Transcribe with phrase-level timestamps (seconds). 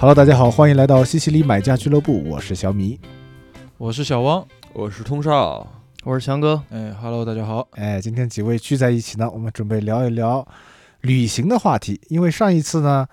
[0.00, 3.00] Hello，大家好，欢迎来到西西里买家俱乐部，我是小米。
[3.78, 5.66] 我是小汪，我是通少，
[6.04, 6.62] 我是强哥。
[6.70, 7.66] 哎，Hello，大家好。
[7.72, 10.46] 哎，今天几位聚在一起呢，我们准备聊一聊
[11.00, 12.00] 旅行的话题。
[12.10, 13.08] 因为上一次呢，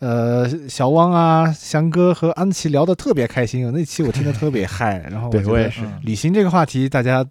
[0.00, 4.98] 呃，小汪啊、翔哥和安琪聊得特别开心，那期我听得特别嗨。
[5.10, 7.24] 然后我觉得我也是嗯旅行这个话题，大家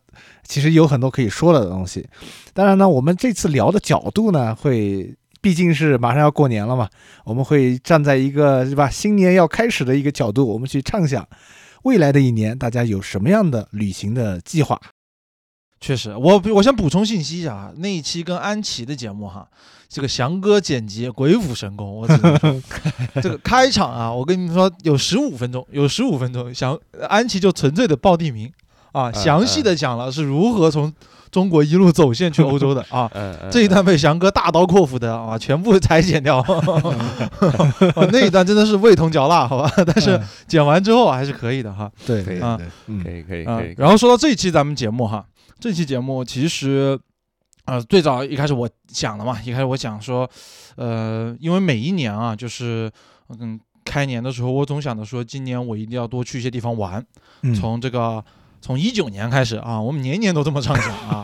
[0.48, 2.10] 其实有很多可以说的东西。
[2.56, 6.90] 当然呢，我们这次聊的角度呢，会毕竟是马上要过年了嘛，
[7.24, 11.24] 我们会站在一个是吧新年要开始的一个角度，我们去畅想
[11.84, 14.82] 未来的一年大家有什么样的旅行的计划。
[15.80, 19.48] 确实，我我先补充信息一下啊，那一期跟安琪的节目哈，
[19.88, 22.62] 这个翔哥剪辑鬼斧神工，我只能说，
[23.22, 26.76] 这个开场啊，我跟你们说有十五分钟，有十五分钟，翔
[27.08, 28.52] 安琪就纯粹的报地名
[28.94, 30.92] 啊，详细的讲了是如何从
[31.32, 33.10] 中国一路走线去欧洲的 啊。
[33.52, 39.72] 这一段被翔哥大刀阔斧的啊， 全部裁剪掉， 啊那一段真的是味同嚼蜡，好吧？
[39.86, 41.92] 但是嗯剪完之后还是可以的哈。
[42.06, 42.40] 对可以
[43.04, 45.26] 可以可以啊可以，，然后说到这一期咱们节目哈，
[45.60, 46.98] 这期节目其实，
[47.66, 50.30] 呃，最早一开始我想了嘛，一开始我想说，
[50.76, 52.92] 呃，因为每一年啊，就是
[53.40, 57.04] 嗯，开年的时候，我总想着说，今年我一定要多去一些地方玩。
[57.42, 58.24] 嗯从这个
[58.66, 61.24] 从一九年开始啊，我们年年都这么畅想啊，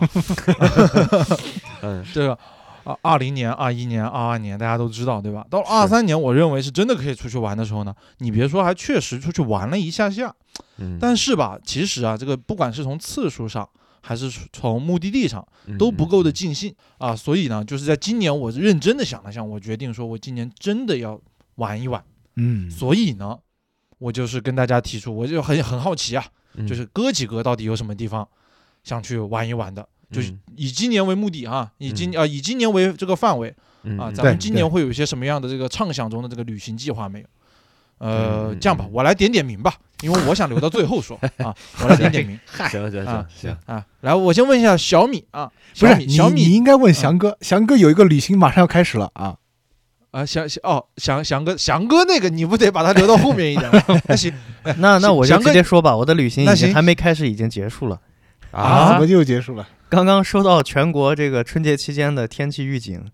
[1.81, 2.37] 嗯这个。
[2.83, 5.45] 啊，二零年、二一年、二二年，大家都知道，对吧？
[5.51, 10.33] 到了二三年，我认为是真的可以出去玩的时候呢，你别说，还确实出去玩了一下下。
[10.77, 13.69] 嗯，但是吧，其实啊，这个不管是从次数上，
[14.01, 17.15] 还是从目的地上，嗯都不够的尽兴啊。
[17.15, 21.21] 所以呢，就是在今年，我认真的想了想，我决定说，我今年真的要
[21.57, 22.03] 玩一玩。
[22.37, 23.37] 嗯，所以呢，
[23.99, 26.31] 我就是跟大家提出，我就很很好奇啊，嗯
[26.67, 28.27] 就是哥几个到底有什么地方
[28.83, 29.87] 想去玩一玩的。
[30.11, 33.47] 就是嗯以今年为目的啊，以今啊以今年为这个范围
[33.97, 37.25] 啊，咱们今年会有一些什么样的这个畅想中的这个旅行计划没有？
[37.99, 42.37] 呃，嗯这样吧嗯，我来点点名吧，因为我想留到最后说 啊，我来点点名
[42.69, 43.85] 行行啊行行，啊。
[44.01, 49.37] 来，我先问一下小米啊，不是小米小米你应该问翔哥，翔哥有一个旅行马上要开始了啊。
[50.11, 53.81] 啊，翔翔哦，翔翔哥，翔哥那个你不得把它留到后面一点吗？
[54.07, 54.33] 那行
[54.77, 57.99] 那那我就直接说吧，我的旅行已经还没开始，已经结束了
[58.51, 58.91] 啊。
[58.91, 59.67] 怎么就结束了？
[59.89, 63.05] 刚刚收到全国这个春节期间的天气预警，啊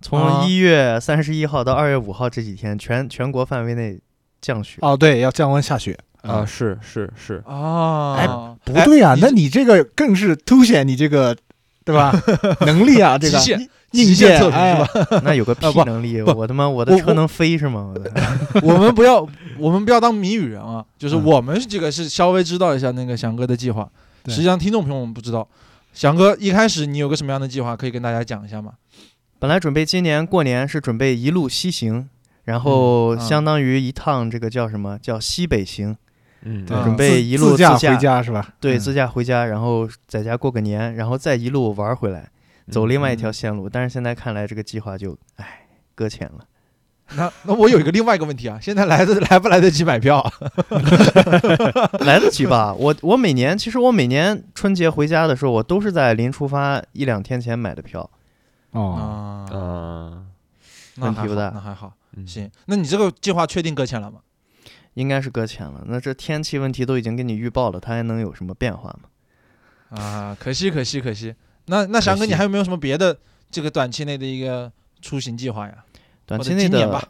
[0.00, 3.98] 从一月三十一号到二月五号这几天，全全国范围内
[4.40, 4.78] 降雪。
[4.82, 6.44] 哦，对，要降温下雪啊，。
[6.44, 11.36] 是是是，啊，不对啊，那你这个更是凸显你这个，
[11.84, 12.12] 对吧？
[12.66, 15.08] 能力啊，这个极限硬极限件测评是吧？
[15.10, 16.20] 哎 那有个 屁能力！
[16.22, 17.92] 我他妈我的车能飞是吗？
[17.94, 18.10] 我的
[18.62, 19.26] 我们不要，
[19.58, 23.88] 我们不要当谜语人啊，就是嗯我们这个是稍微知道一下那个翔哥的计划，
[24.26, 25.48] 实际上听众朋友们不知道。
[25.92, 28.72] 翔哥一开始你有个什么样的计划，可以跟大家讲一下吗？
[29.38, 32.08] 本来准备今年过年是准备一路西行，
[32.44, 35.96] 然后相当于一趟这个叫什么叫西北行，
[36.42, 38.46] 嗯对准备一路自驾自驾回家是吧？
[38.60, 42.28] 对，嗯自驾回家，然后在家过个年，然后再一路玩回来，
[42.70, 43.68] 走另外一条嗯线路。
[43.68, 46.44] 但是现在看来这个计划就唉搁浅了。
[47.14, 50.32] 那那我有一个另外一个问题啊，现在来得来不来得及买票啊？
[52.04, 52.74] 来得及吧？
[52.74, 58.10] 我我每年其实我每年春节回家的时候，我都是在临出发一两天前买的票。
[58.72, 60.22] 哦，啊，啊，
[60.96, 61.92] 那还好问题不大那还好。
[62.16, 64.18] 嗯行，那你这个计划确定搁浅了吗？
[64.94, 65.84] 应该是搁浅了。
[65.86, 70.00] 那这天气问题都已经给你预报了，它还能有什么变化吗？
[70.02, 71.34] 啊，可惜可惜可惜。
[71.66, 73.16] 那那翔哥，你还有没有什么别的
[73.50, 74.70] 这个短期内的一个
[75.02, 75.74] 出行计划呀？
[76.24, 77.08] 短期内的今年吧，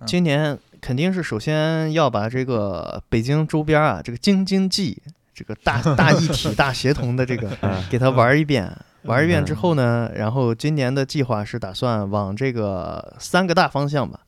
[0.00, 5.00] 嗯今年肯定是首先要把这个北京周边啊，这个京津冀
[5.34, 8.70] 这个大 大一体、大协同的这个嗯给它玩一遍。
[9.06, 14.18] 玩一遍之嗯后呢，然后今年的计划是打算往这个三个大方向吧。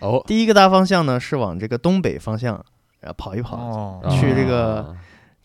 [0.00, 2.62] 哦，第一个大方向呢是往这个东北方向，
[3.00, 4.96] 呃跑一跑，哦去这个啊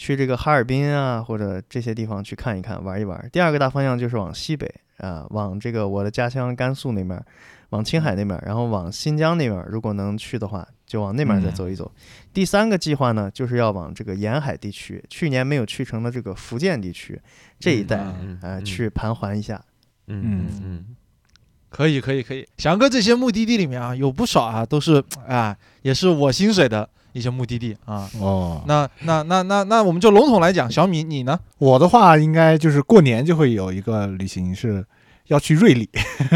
[0.03, 3.29] 去这个哈尔滨啊或者这些地方去看一看、玩一玩。
[3.31, 7.23] 第二个大方向就是往西北啊、往这个我的家乡甘肃那边，
[7.69, 11.89] 往青海那边，然后往新疆那边，如果能去的话，就往那边再嗯走一走。
[12.33, 17.17] 第三个计划呢，就是要往这个沿海地区，去年没有去成的这个福建地区
[17.57, 19.63] 这一带，嗯呃，嗯去盘桓一下。
[20.07, 20.85] 嗯嗯嗯
[21.69, 28.09] 可以可以可以，翔哥这些目的地里面啊，有不少啊，都是啊，也是我薪水的一些目的地啊。
[28.19, 31.39] 哦，那那那那那我们就笼统来讲，小米你呢？
[31.57, 34.85] 我的话应该就是过年就会有一个旅行是
[35.27, 35.89] 要去瑞丽，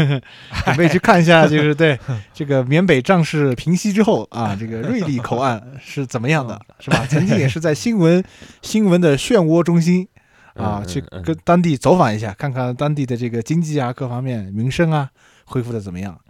[0.64, 1.98] 准备去看一下，就是对
[2.32, 7.04] 这个缅北战事平息之后啊，这个瑞丽口岸是怎么样的， 是吧？
[7.06, 8.24] 曾经也是在新闻
[8.62, 10.08] 新闻的漩涡中心
[10.54, 15.10] 啊，去跟当地走访一下，看看当地的这个经济啊各方面民生啊
[15.44, 16.20] 恢复的怎么样啊。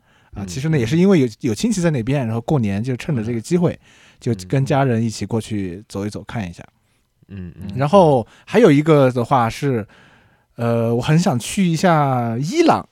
[0.42, 3.76] 嗯其实呢，也是因为有有亲戚在那边，然后过年就趁着这个机会，
[4.20, 6.62] 就嗯跟家人一起过去走一走，看一下。
[7.28, 9.86] 嗯嗯，然后还有一个的话是，
[10.56, 12.86] 呃，我很想去一下伊朗。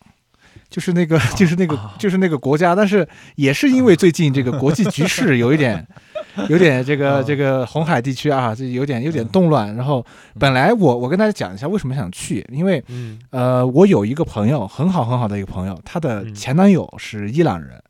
[0.68, 3.06] 就是那个， 就是那个，就是那个国家，但是
[3.36, 5.86] 也是因为最近这个国际局势有一点，
[6.50, 9.74] 有点这个这个红海地区啊，这有点有点动乱。
[9.76, 10.04] 然后
[10.40, 17.80] 本来我我跟大家讲一下为什么想去，因为嗯呃，我有一个朋友，很好很好的一个朋友，她的嗯前男友是伊朗人。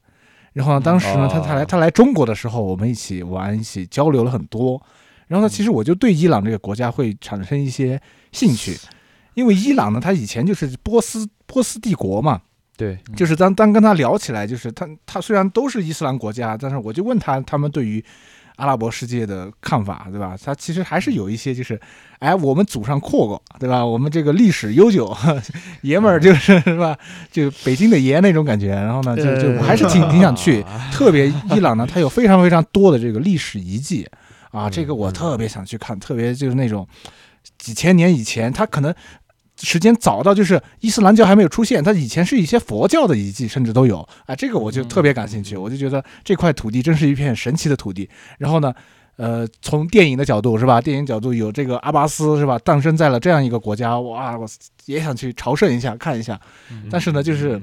[0.57, 4.81] 然后呢，当时呢，他他来哦他来中国的时候，我们一起玩，一起交流了很多。
[5.27, 8.01] 然后呢，其实我就对伊朗这个国家会产生一些
[8.33, 8.75] 兴趣，
[9.35, 12.41] 因为伊朗呢，他以前就是波斯波斯帝国嘛，
[12.75, 18.03] 对，就是当当跟他聊起来，就是他他虽然都是伊斯兰国家，但是我就问他他们对于
[18.57, 20.37] 阿拉伯世界的看法，对吧？
[20.43, 21.81] 他其实还是有一些就是，
[22.19, 23.85] 哎，我们祖上阔过，对吧？
[23.85, 25.17] 我们这个历史悠久，
[25.83, 26.97] 爷们儿就是是吧？
[27.31, 28.69] 就北京的爷那种感觉。
[28.71, 34.09] 然后呢，就就我还是挺挺想去， 特别伊朗呢，它有非常非常多的这个历史遗迹
[34.51, 36.87] 啊，这个我特别想去看，特别就是那种
[37.59, 38.95] 几千年以前，它可能。
[39.61, 44.35] 时间早到就是伊斯兰教还没有出现，它以前是一些佛教的遗迹，甚至都有啊。
[44.37, 48.09] 这个我就特别感兴趣，我就觉得这块土地真是一片神奇的土地。
[48.39, 48.75] 然后呢，
[49.17, 50.81] 呃，从电影的角度是吧？
[50.81, 52.59] 电影角度有这个阿巴斯是吧？
[52.59, 54.47] 诞生在了这样一个国家，哇，我
[54.85, 56.39] 也想去朝圣一下，看一下。
[56.91, 57.61] 但是呢，就是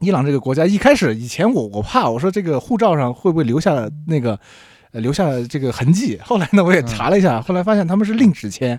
[0.00, 4.38] 伊朗这个国家一开始以前我我怕我说这个护照上会不会留下那个
[4.92, 8.78] 呃留下这个痕迹，后来呢我也查了一下，后来发现他们是另纸签，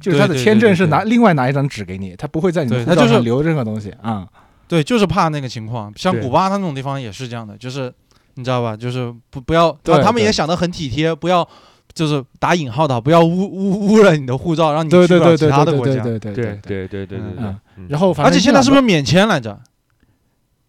[0.00, 4.26] 就是他的签证是拿另外拿一张纸给你，他不会在你的护对他就是照上留任何东西啊。
[4.68, 5.92] 对，就是怕那个情况。
[5.96, 7.92] 像古巴他那种地方也是这样的，就是
[8.34, 8.76] 你知道吧？
[8.76, 11.46] 就是不不要，他他们也想得很体贴，不要
[11.94, 16.02] 就是打引号的，不要污污污染你的护照，让你去不了其对对对他的国家。
[16.02, 16.88] 对对对对对对。
[16.88, 17.54] 对对对对对
[17.88, 19.60] 然后而且现在是不是免签来着？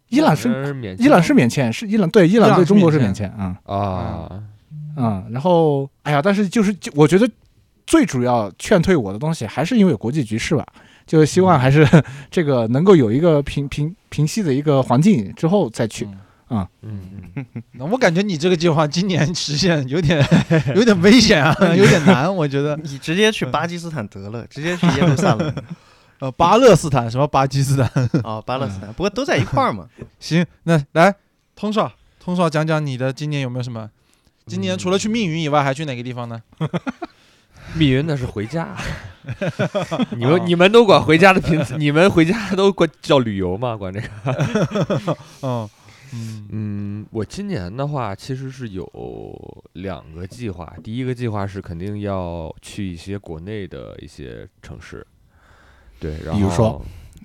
[0.10, 4.30] 伊朗是是免伊朗是免签，是伊朗对伊伊朗对中国是免免签啊啊，
[4.96, 7.30] 嗯，然后哎呀，但是就是就我觉得
[7.88, 10.64] 最主要劝退我的东西还是因为国际局势吧，
[11.08, 11.88] 就是希望还是
[12.30, 16.06] 这个能够有一个平平平息的一个环境之后再去。
[16.50, 17.02] 嗯嗯
[17.36, 20.26] 嗯 那我感觉你这个计划今年实现有点
[20.76, 22.78] 有点危险啊，有点难，我觉得。
[22.78, 25.54] 你直接去巴基斯坦得了，直接去耶路撒冷
[26.20, 28.10] 呃，巴勒斯坦什么巴基斯坦？
[28.24, 29.88] 哦，巴勒斯坦，不过都在一块儿嘛。
[30.20, 31.14] 行，那来
[31.56, 33.90] 通少，通少讲讲你的今年有没有什么？
[34.46, 36.42] 今年除了去密云以外，还去哪个地方呢？
[37.76, 38.76] 密云那是回家，
[40.16, 43.76] 你们你们都管回家的频次， 你们回家都管叫旅游吗？
[43.76, 45.18] 管这个？
[45.44, 45.70] 嗯
[46.14, 46.48] 嗯。
[46.50, 48.90] 嗯，我今年的话其实是有
[49.74, 55.06] 两个计划，第一个计划是肯定要去一些国内的一些城市，
[56.00, 56.82] 对，然后比如说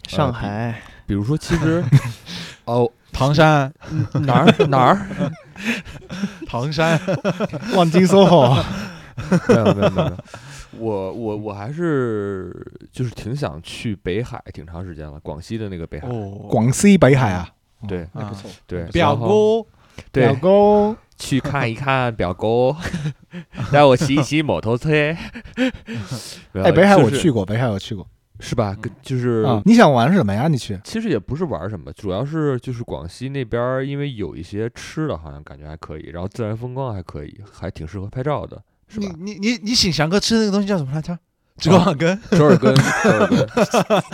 [0.09, 1.83] 上海，比如说其实
[2.65, 3.73] 哦唐山，
[4.15, 5.07] 哪儿哪儿？
[6.49, 6.99] 唐山，
[7.77, 8.61] 望京 SOHO，
[9.49, 10.17] 没有没有没有，
[10.79, 12.55] 我我我还是
[12.91, 17.49] 就是挺想去北海，挺长时间了，广西的那个北海，哦，广西北海啊，
[17.89, 18.51] 对啊不错。
[18.67, 19.69] 对，表然后哥，
[20.11, 22.75] 表对，哥，去看一看表哥，
[23.71, 24.91] 带我骑一骑摩托车。
[26.55, 28.07] 哎，北海我就是去过，北海我去过
[28.41, 28.77] 是吧？
[28.81, 29.63] 跟就是啊。
[29.65, 30.49] 你想玩什么呀？
[30.49, 30.79] 你去？
[30.83, 38.61] 其实也不是玩什么，主要是就是广西那边儿，因为有一些吃的，好像感觉还可以，然后自然风光还可以，还挺适合拍照的，
[38.93, 39.15] 是你吧？
[39.19, 41.19] 你你你请翔哥吃那个东西叫什么来着？
[41.59, 42.19] 折耳 根。
[42.31, 42.81] 折耳根，折
[43.11, 44.05] 耳根，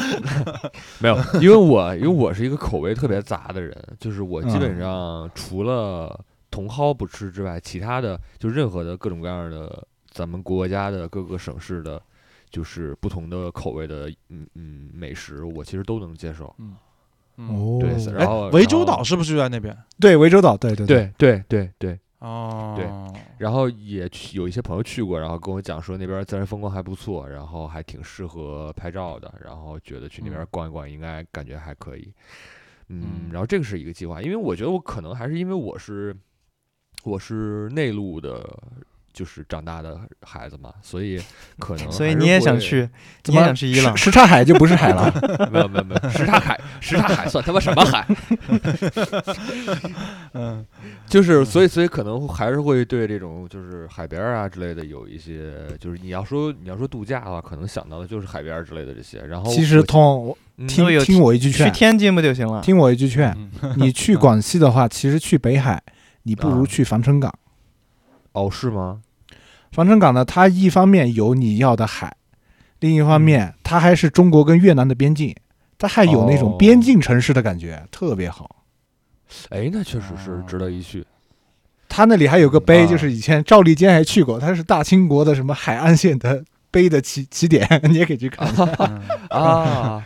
[0.98, 6.18] 没有，因为我因为我是一个口味特别杂的人，就是我基本上除了
[6.50, 12.00] 茼蒿不吃之外，其他的就任何的各种各样的咱们国家的各个省市的，
[12.50, 16.52] 就是不同的口味的嗯嗯美食，我其实都能接受。
[16.58, 16.74] 嗯，
[17.48, 19.76] 哦对，哎然后，涠洲岛是不是就在那边？
[20.00, 22.86] 对，涠洲岛，对对对对对对，哦，对
[23.38, 30.48] 然后也去有一些朋友去过，然后跟我讲说那边自然风光还不错，然后还挺适合拍照的，然后觉得去那边嗯。
[30.50, 32.12] 逛一逛应该感觉还可以。
[32.88, 36.16] 嗯嗯，然后这个是一个计划，因为我觉得我可能还是因为我是
[37.04, 38.48] 我是内陆的，
[39.12, 41.20] 就是长大的孩子嘛，所以
[41.58, 42.38] 可能所以你也？
[42.40, 42.88] 想去，
[43.22, 44.04] 怎么你也想去伊朗什？
[44.04, 45.12] 什刹海就不是海了。
[45.52, 48.06] 没有没有没有，什刹海，什刹海算他妈什么海？
[50.34, 50.64] 嗯，
[51.06, 59.18] 就是所以所以可能还是会对这种就是海边儿啊之类的有一些，就是你要说你要说度假的话，可能想到的就是海边儿之类的这些。
[59.20, 60.36] 然后其实我通
[60.68, 62.60] 听听我一句劝，去天津不就行了？
[62.62, 65.82] 听我一句劝，嗯你去广西的话，其实去北海，
[66.22, 67.32] 你不如啊去防城港。
[68.38, 69.00] 哦是吗？
[69.72, 72.16] 防城港呢，它一方面有你要的海，
[72.80, 75.34] 另一嗯方面它还是中国跟越南的边境，
[75.76, 78.64] 它还有那种哦边境城市的感觉，特别好。
[79.50, 81.04] 哎，那确实是值得一去。
[81.90, 88.46] 他那里还有个碑，啊就是以前赵立坚还去过，他是大清国的什么海岸线的碑的起起点， 你也可以去看
[89.30, 90.02] 啊，嗯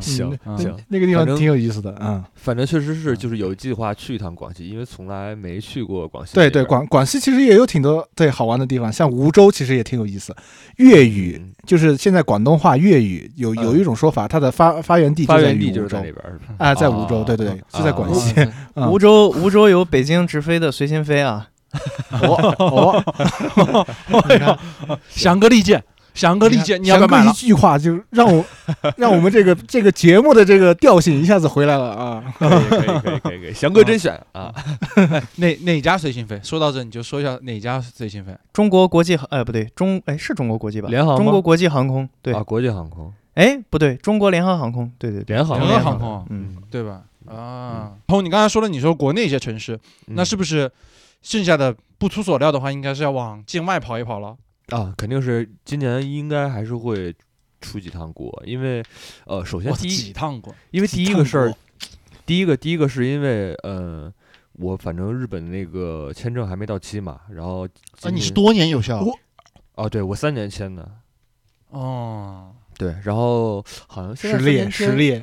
[0.00, 0.58] 行嗯。
[0.58, 2.24] 行，那个地方挺有意思的啊。
[2.34, 10.34] 反正确实是就是有计划去一趟广西，因为从来没去过广西对对，广广西其实也有挺多对好玩的地方，像梧州其实也挺有意思。
[10.76, 11.52] 粤语嗯。
[11.66, 13.78] 就是现在广东话粤语有有嗯。
[13.78, 16.54] 一种说法，它的发发源地就发在于梧州源地就是在那边，是吧？
[16.58, 18.14] 啊，在梧州，哦对对对，就在广啊。
[18.14, 18.34] 西。
[18.74, 18.90] 嗯。
[18.90, 21.48] 梧州梧州有北京直飞的随心飞啊，
[22.10, 23.86] 哦哦，
[24.28, 24.58] 你看。
[25.08, 25.82] 翔哥利剑，
[26.14, 27.46] 翔哥利剑，你要不要买了翔哥一？
[27.46, 28.44] 句话就让我
[28.96, 32.24] 让我们这个这个节目的这个调性一下子回来了啊！
[32.38, 34.52] 可以可以可以可以可以，翔哥真选啊！
[35.36, 36.38] 哪哪家随心飞？
[36.42, 38.36] 说到这，你就说一下哪家随心飞。
[38.52, 40.88] 中国国际航哎不对中哎是中国国际吧？
[40.88, 47.02] 联航中国国际航空对啊，国际航空，哎不对中国联合航空对对对联航联合合航空嗯对吧？
[47.26, 49.78] 啊，然后你刚才说了，你说国内一些城市，
[50.08, 50.70] 那嗯是不是
[51.22, 54.36] 剩下的不出所料的话，应该是要往境外跑一跑了？
[54.72, 57.14] 啊，肯定是今年应该还是会
[57.60, 58.82] 出几趟国，因为
[59.26, 61.54] 呃，首先我第一，几趟国，因为第一个事儿，
[62.24, 64.12] 第一个第一个是因为呃，
[64.54, 67.66] 我反正日本那个签证还没到期嘛，然后
[68.00, 69.16] 啊，你是多年有效我
[69.74, 70.90] 哦，对我三年签的，
[71.68, 75.22] 哦，对，然后好像现在实力三年签，实力，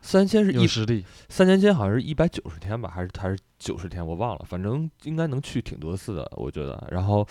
[0.00, 1.04] 三签是一实力。
[1.28, 6.86] 三年签好像是一百九十天吧，还是还是九十天，我忘了，反正应该能去挺多次的，我觉得。
[6.90, 7.26] 然后，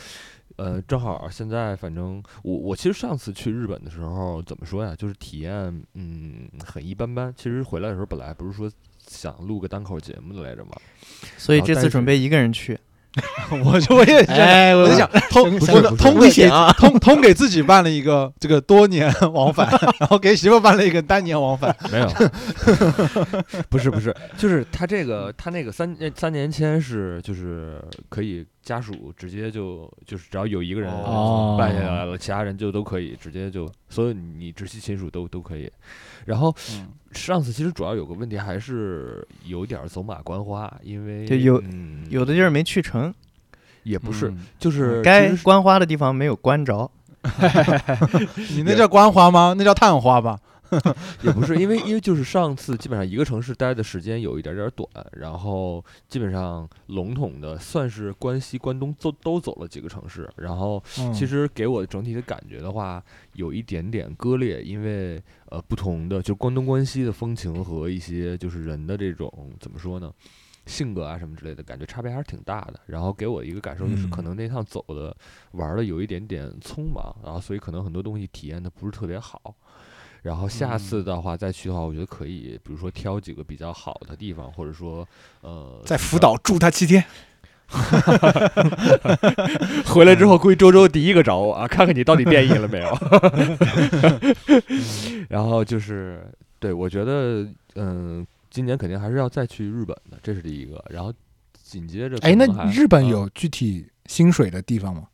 [0.56, 5.54] 呃，正好现在反正我我其实上次去日本的时候怎么说呀，就是体验
[5.94, 7.32] 嗯很一般般。
[7.38, 8.68] 其实回来的时候本来不是说
[9.06, 10.72] 想录个单口节目的来着嘛？
[11.38, 12.80] 所以这次准备一个人去，
[13.64, 21.76] 我就我也想，哎，我在想通通给危险啊通通给自己办了一个这个多年往返， 然后给媳妇办了一个单年往返。
[21.92, 22.08] 没有，
[23.70, 27.80] 不是不是，就是他这个他那个三三年签是就是
[28.10, 35.70] 可以家属直接就就是只要有一个人哦办下来了，其他人就都可以直接就所有你直系亲属都都可以。
[36.26, 43.14] 然后嗯上次其实主要有个问题还是有点走马观花，因为就有嗯有的地儿没去成，
[43.84, 46.90] 也不是，嗯就是该其实是关花的地方没有观着。
[48.56, 49.54] 你那叫观花吗？
[49.58, 50.40] 那叫探花吧。
[51.24, 63.04] 也不是，因为因为就是上次基本上一个城市待的时间有一点点短，然后基本上笼统的算是关西、关东都都走了几个城市，然后嗯其实给我整体的感觉的话，
[63.34, 70.12] 有一点点割裂，因为呃不同的就关东关西的风情和一些就是人的这种怎么说呢？
[70.66, 72.80] 性格啊什么之类的，感觉差别还是挺大的。
[72.86, 75.14] 然后给我一个感受就是，可嗯能那趟走的
[75.52, 79.54] 玩的有一点点匆忙，然后所以可能很多东西体验的不是特别好。
[80.24, 85.08] 然后下次的话再去的话，我觉得可以，比如说挑几个比较好的地方，或者说
[85.42, 87.04] 呃，在福岛住他七天，
[89.86, 92.98] 回来之后，估计周周第一个找我啊，看看你到底变异了没有。
[95.30, 96.26] 然后就是，
[96.60, 100.84] 对我觉得，嗯，今年肯定还是要再去日本的，这是第一个。
[100.90, 101.14] 然后
[101.62, 105.08] 紧接着哎，那，日本嗯有具体薪水的地方吗？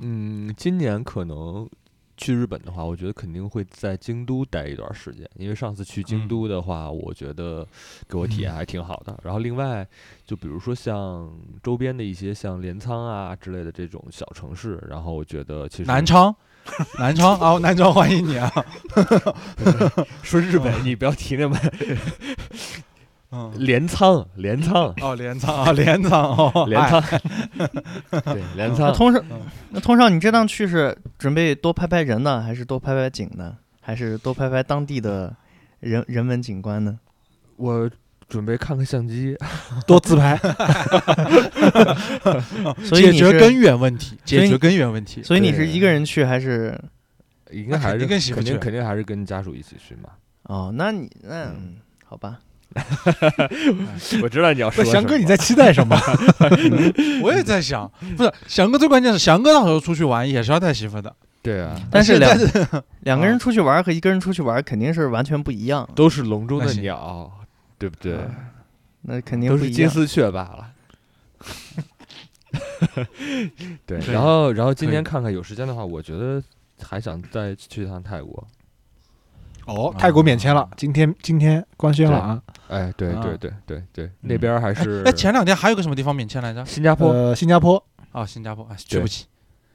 [0.00, 1.68] 嗯，今年可能
[2.16, 7.66] 去日本的话，我觉得肯定会在京都待一段时间，因为上次去京嗯都的话，我觉得
[8.08, 9.18] 给我体验还挺好的。
[9.22, 9.86] 然后另外，
[10.24, 11.30] 就比如说像
[11.62, 16.34] 周边的一些像镰仓啊之类的这种小城市，然后我觉得其实南昌，
[16.98, 18.50] 南昌啊，南昌欢迎你啊。
[20.22, 21.58] 说日本，你不要提那么
[23.34, 27.02] 嗯，镰仓，镰仓，哦，镰仓啊，镰仓哦，镰仓，
[28.32, 28.86] 对，镰仓。
[28.86, 35.34] 那通上嗯那通上你这趟去是准备多拍拍人呢，还是多拍拍景呢，还是多拍拍当地的
[35.80, 36.96] 人人文景观呢？
[37.56, 37.90] 我
[38.28, 39.36] 准备看看相机，
[39.86, 40.54] 多自拍，解
[42.84, 45.22] 所以解决根源问题，解决根源问题。
[45.24, 46.78] 所以你是一个人去还是？
[47.50, 50.08] 应该还是跟媳妇去肯定肯定还是跟家属一起去嘛。
[50.44, 51.52] 哦，那你那
[52.04, 52.40] 好吧，
[54.22, 55.96] 我知道你要说翔哥你在期待什么？
[57.22, 62.36] 我也在想，不是翔哥最关键是翔哥到时候出去玩也是要带媳妇的，对啊，但是两
[63.02, 67.30] 两个人出去玩和一个人出去玩肯定是完全不一样，都是笼中的鸟，
[67.78, 68.18] 对不对？
[69.02, 69.56] 那肯定都。
[69.58, 70.70] 是金丝雀罢了。
[73.86, 76.42] 对，然后然后今可以年看看有时间的话，我觉得
[76.82, 78.46] 还想再去一趟泰国。
[79.66, 82.42] 哦，泰国免签了，今天今天官宣了啊。
[82.68, 86.64] 哎，对啊对对对对，那边还是哎，前两天还有个什么地方免签来着？
[86.64, 89.26] 新加坡，呃，新加坡，啊，新加坡，哎，去不起。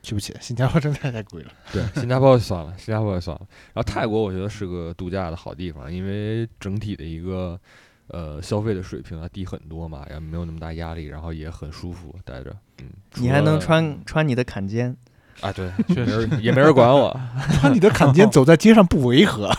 [0.01, 1.51] 去不起，新加坡真的太贵了。
[1.73, 3.45] 对，新加坡就算了，新加坡就算了。
[3.73, 7.59] 然后泰国我觉得是个度假的好地方，因为整体的一个
[8.07, 12.55] 呃消费的水平啊低很多嘛，然后没有那么大压力，然后也很舒服待着。
[12.81, 14.95] 嗯，你还能穿穿你的坎肩，
[15.41, 15.51] 啊？
[15.51, 17.19] 对，确实也没人管我。
[17.59, 19.51] 穿你的坎肩走在街上不违和。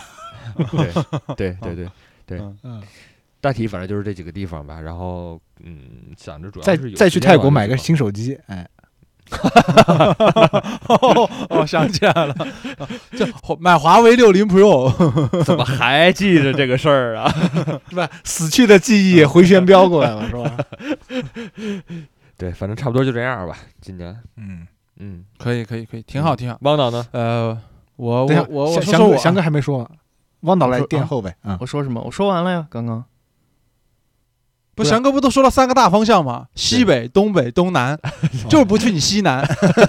[1.35, 1.89] 对对对对
[2.25, 2.83] 对，嗯嗯，
[3.39, 4.79] 大体反正就是这几个地方吧。
[4.79, 5.79] 然后嗯，
[6.17, 8.67] 想着主要再再去泰国买个新手机，哎，
[10.87, 12.35] 哦，哦想起来了，
[13.17, 13.25] 就
[13.59, 17.31] 买华为六零 Pro，怎么还记着这个事儿啊？
[17.89, 18.09] 是吧？
[18.23, 20.57] 死去的记忆回旋镖过来了， 是吧？
[22.37, 23.55] 对，反正差不多就这样吧。
[23.81, 24.67] 今年，嗯，
[24.97, 26.57] 嗯，可以可以可以，挺好挺好。
[26.61, 27.05] 汪导呢？
[27.11, 27.57] 呃，
[27.97, 29.89] 我等下，我我我说说我啊翔哥翔哥还没说呢，
[30.41, 31.35] 汪导来垫后呗。
[31.43, 32.01] 嗯，我说什么？
[32.01, 33.03] 我说完了呀，刚刚。
[34.73, 36.47] 不，翔哥不都说了三个大方向吗？
[36.55, 37.99] 西北、东北、东南，
[38.49, 39.41] 就是不去你西南。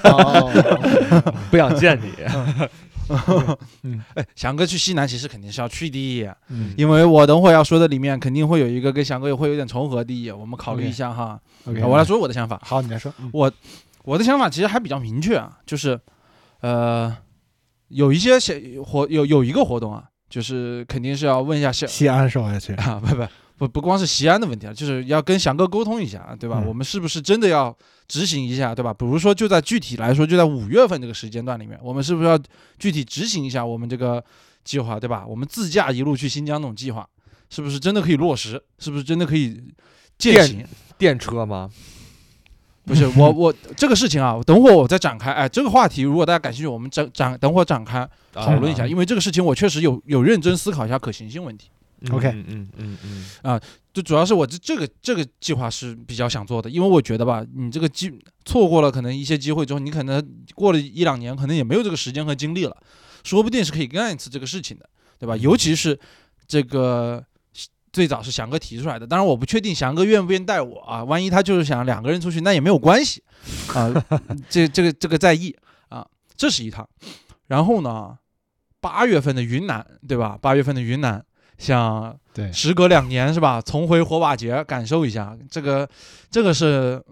[0.05, 0.51] 哦，
[1.51, 2.13] 不想见你。
[4.15, 11.39] 哎，翔哥去西南其实肯定是要去的，嗯因为我等会儿要说的里面肯定会有一个跟翔哥也会有点重合的，我们考虑一下哈。
[11.65, 13.13] 我来说我的想法，好，你来说。
[13.21, 13.53] 嗯我
[14.05, 16.01] 我的想法其实还比较明确啊，就是
[16.61, 17.15] 呃，
[17.89, 18.53] 有一些小
[18.85, 22.73] 活有有一个活动啊，就是肯定是要问一下西西安是我要去。
[22.77, 26.59] 啊，不不不不光是西安的问题啊，就是要跟翔哥沟通一下，对吧？
[26.63, 27.77] 嗯我们是不是真的要
[28.09, 28.95] 执行一下，对吧？
[28.95, 32.39] 比如说就在具体来说，就在五月份这个时间段里面，我们是不是要
[32.79, 34.25] 具体执行一下我们这个
[34.65, 35.27] 计划，对吧？
[35.27, 37.07] 我们自驾一路去新疆这种计划，
[37.51, 38.61] 是不是真的可以落实？
[38.79, 39.63] 是不是真的可以
[40.17, 40.67] 践电行？
[40.97, 41.69] 电车吗？
[42.85, 45.33] 不是我我这个事情啊，等会儿我再展开。
[45.33, 51.69] 哎，这个话题如果大家感兴趣，我们展展等会儿展开讨论一下，啊因为这个事情我确实有有认真思考一下可行性问题。
[52.11, 53.61] OK 嗯嗯嗯嗯
[53.93, 58.13] 就主要是我这这个这个计划是比较想做的，因为我觉得吧，你这个机
[58.45, 60.21] 错过了可能一些机会之后，你可能
[60.55, 62.77] 过了一两年，可能也没有这个时间和精力了，
[63.23, 64.89] 说不定是可以干一次这个事情的，
[65.21, 65.37] 对吧？
[65.37, 65.97] 尤其是
[66.49, 67.23] 这个
[67.93, 73.23] 最早是翔哥提出来的，当然我不确定翔哥愿不愿意带我啊，万一他就是想两个人出去，那也没有关系
[73.75, 73.93] 啊，
[74.49, 75.55] 这这个这个在意
[75.89, 76.89] 啊，这是一趟。
[77.49, 78.17] 然后呢，
[78.81, 80.39] 八月份的云南，对吧？
[80.41, 81.23] 八月份的云南，
[81.59, 83.61] 想对，时隔两年是吧？
[83.61, 85.87] 重回火把节，感受一下这个，
[86.31, 87.03] 这个是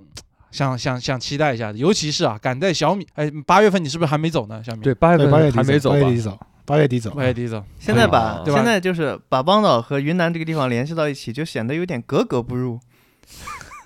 [0.50, 1.76] 想想想期待一下的。
[1.76, 4.62] 尤其是啊，赶在小米，哎，八月份你是不是还没走呢？
[4.64, 6.38] 小米，对，，八月份，八月份底还没走吧
[6.70, 6.86] 八月？
[6.86, 7.64] 底走，八月底走。
[7.80, 12.78] 现在把现在就是把邦岛和云南这个地方联系到一起，就显得有点格格不入。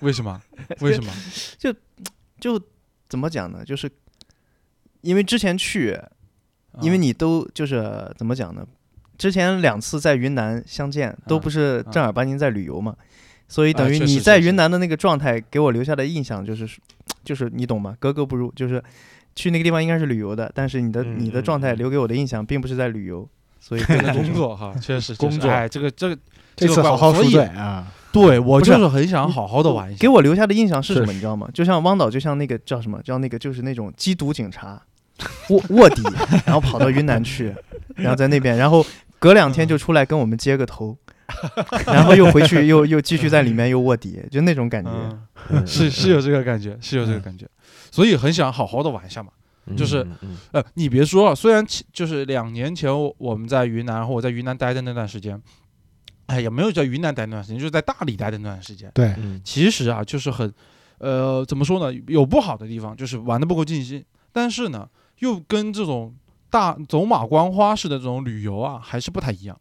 [0.01, 0.39] 为什么？
[0.81, 1.11] 为什么？
[1.57, 1.73] 就
[2.39, 2.61] 就
[3.09, 3.65] 怎么讲呢？
[3.65, 3.89] 就是
[5.01, 8.63] 因为之前去，啊因为你都就是怎么讲呢？
[9.17, 12.95] 之前两次在云南相见，都啊不是正儿八经在旅游嘛，
[13.47, 16.69] 所以等于你在云南的那个状态给我留下的印象就是，
[17.23, 17.95] 就是你懂吗？
[17.99, 18.83] 格格不入，就是
[19.35, 23.27] 去那个地方应该是旅游的，但是你的嗯你的状态留给我的印象并不是在旅游，
[23.59, 26.17] 所以这个工作哈，确实工作哎，这个这个，
[26.55, 27.87] 这个好好赎我所以罪啊！
[28.11, 29.99] 对我就是是很想好好的玩一下。
[29.99, 31.11] 给我留下的印象是什么？
[31.11, 31.49] 你知道吗？
[31.53, 34.81] 就像汪导，就像那个叫什么叫那个，就是那种缉毒警察，
[35.49, 36.01] 卧卧底，
[36.45, 37.53] 然后跑到云南去，
[37.95, 38.85] 然后在那边，然后
[39.19, 40.97] 隔两天就出来跟我们接个头，
[41.87, 45.65] 然后又回去又又继续在里面又卧底，就那种感觉。
[45.65, 47.45] 是是有这个感觉，是有这个感觉，
[47.95, 49.31] 所以很想好好的玩一下嘛。
[49.67, 50.05] 嗯就是
[50.51, 55.41] 呃，你别说啊，虽然就是两年前我我们在云南，然后我在云南待的那段时间，
[56.27, 58.91] 哎，也没有在云南待那段时间，就是在大理待的那段时间。
[58.93, 60.53] 对，嗯其实啊，就是很，
[60.99, 61.97] 呃，怎么说呢？
[62.07, 64.87] 有不好的地方，就是玩的不够尽兴，但是呢，
[65.19, 66.13] 又跟这种
[66.49, 69.57] 大走马观花式的这种旅游啊，还是不太一样。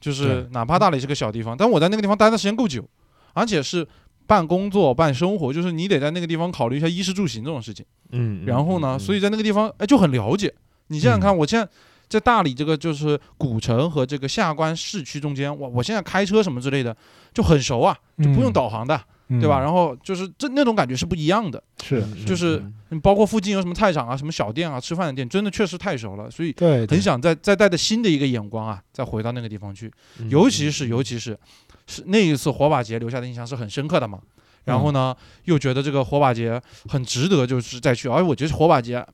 [0.00, 2.88] 就是哪怕大理是个小地方，但我在那个地方待的时间够久，
[3.34, 3.86] 而且是
[4.32, 7.84] 办工作、办生活，就是你得在那个地方考虑一下衣食住行这种事情。
[8.12, 10.50] 嗯，然后呢，所以以在那个地方，哎，就很了解。
[10.86, 11.68] 你想想看，嗯我现在
[12.08, 16.96] 在大理这个就是古城和这个下关市区中间，我我现在开车什么之类的
[17.34, 19.02] 就很熟啊，就不用嗯导航的，嗯
[19.40, 19.60] 对吧？
[19.60, 21.62] 然后就是这那种感觉是不一样的。
[21.82, 29.90] 是，就是嗯包括附近有什么菜场啊、什么小店啊、吃饭的店，真的确实太熟了，所以对，很想再再带着新的一个眼光啊，再回到那个地方去。
[30.18, 31.38] 嗯尤其是尤其是
[31.86, 34.18] 是那一次火把节留下的印象是很深刻的嘛。
[34.64, 35.12] 然后呢，
[35.46, 38.08] 又觉得这个火把节很值得，就是再去。
[38.08, 39.04] 而我觉得火把节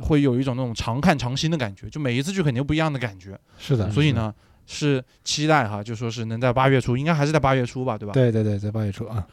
[0.00, 3.38] 会有一种那种常看常新的感觉，就每一次去肯定不一样的感觉。
[3.58, 4.32] 是的，所以呢，
[4.66, 8.12] 是期待哈，就说是能在八月初，应该还是在八月初吧，对吧？
[8.14, 9.26] 对对对，在八月初啊，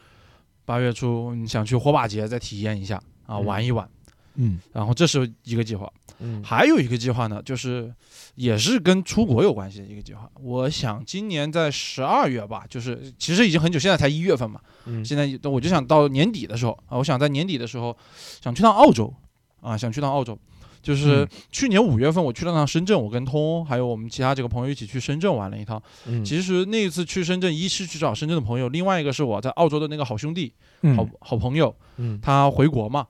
[0.64, 2.96] 八月初你想去火把节再体验一下
[3.26, 3.88] 啊，嗯玩一玩。
[4.34, 7.92] 嗯然后这是一个计划，嗯还有一个计划呢，就是
[8.34, 10.26] 也是跟出国有关系的一个计划。
[10.40, 17.94] 我想今年在十二月吧，就是其实已经很久，现在才一月份嘛，嗯现在我就想到年底的时候啊，我想在年底的时候
[18.40, 19.12] 想去趟澳洲
[19.60, 20.38] 啊，想去趟澳洲。
[20.82, 25.80] 就是嗯去年五月份我去了趟深圳，我跟通还有我们其他几个朋友一起去深圳玩了一趟。
[26.06, 33.06] 嗯其实那一次去深圳，一是去找深圳的朋友，另外一个是我在澳洲的那个好兄弟、嗯好好朋友，嗯他回国嘛。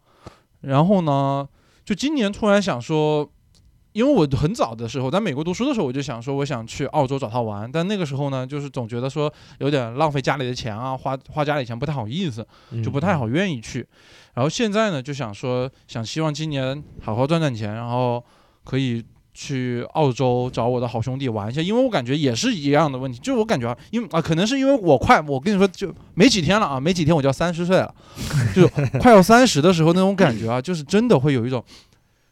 [0.60, 1.48] 然后呢，
[1.84, 3.28] 就今年突然想说，
[3.92, 12.46] 因为我很早的时候在美国读书的时候，我就想说我想去澳洲找他玩，但那个时候呢，就是总觉得说有点浪费家里的钱啊，花花家里钱不太好意思，
[12.82, 13.86] 就不太好愿意去。
[14.34, 18.22] 然后现在呢，就想说想希望今年好好赚赚钱，然后
[18.64, 19.04] 可以。
[19.34, 27.94] 去澳洲找我的好兄弟玩一下，因为我感觉也是一样的问题，就是我感觉啊，因为啊，可能是因为我快，我跟你说就没几天了啊，没几天我就要三十岁了，
[28.54, 28.68] 就
[29.00, 31.64] 快要三十的时候那种感觉啊，就是真的会有一种，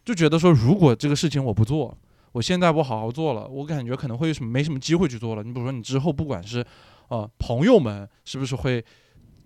[0.05, 1.97] 就觉得说如果这个事情我不做，
[2.33, 5.43] 我现在不好好做了，我感觉可能会有什么没什么机会去做了。
[5.43, 6.65] 你比如说你之后不管是
[7.09, 8.85] 呃朋友们是不是会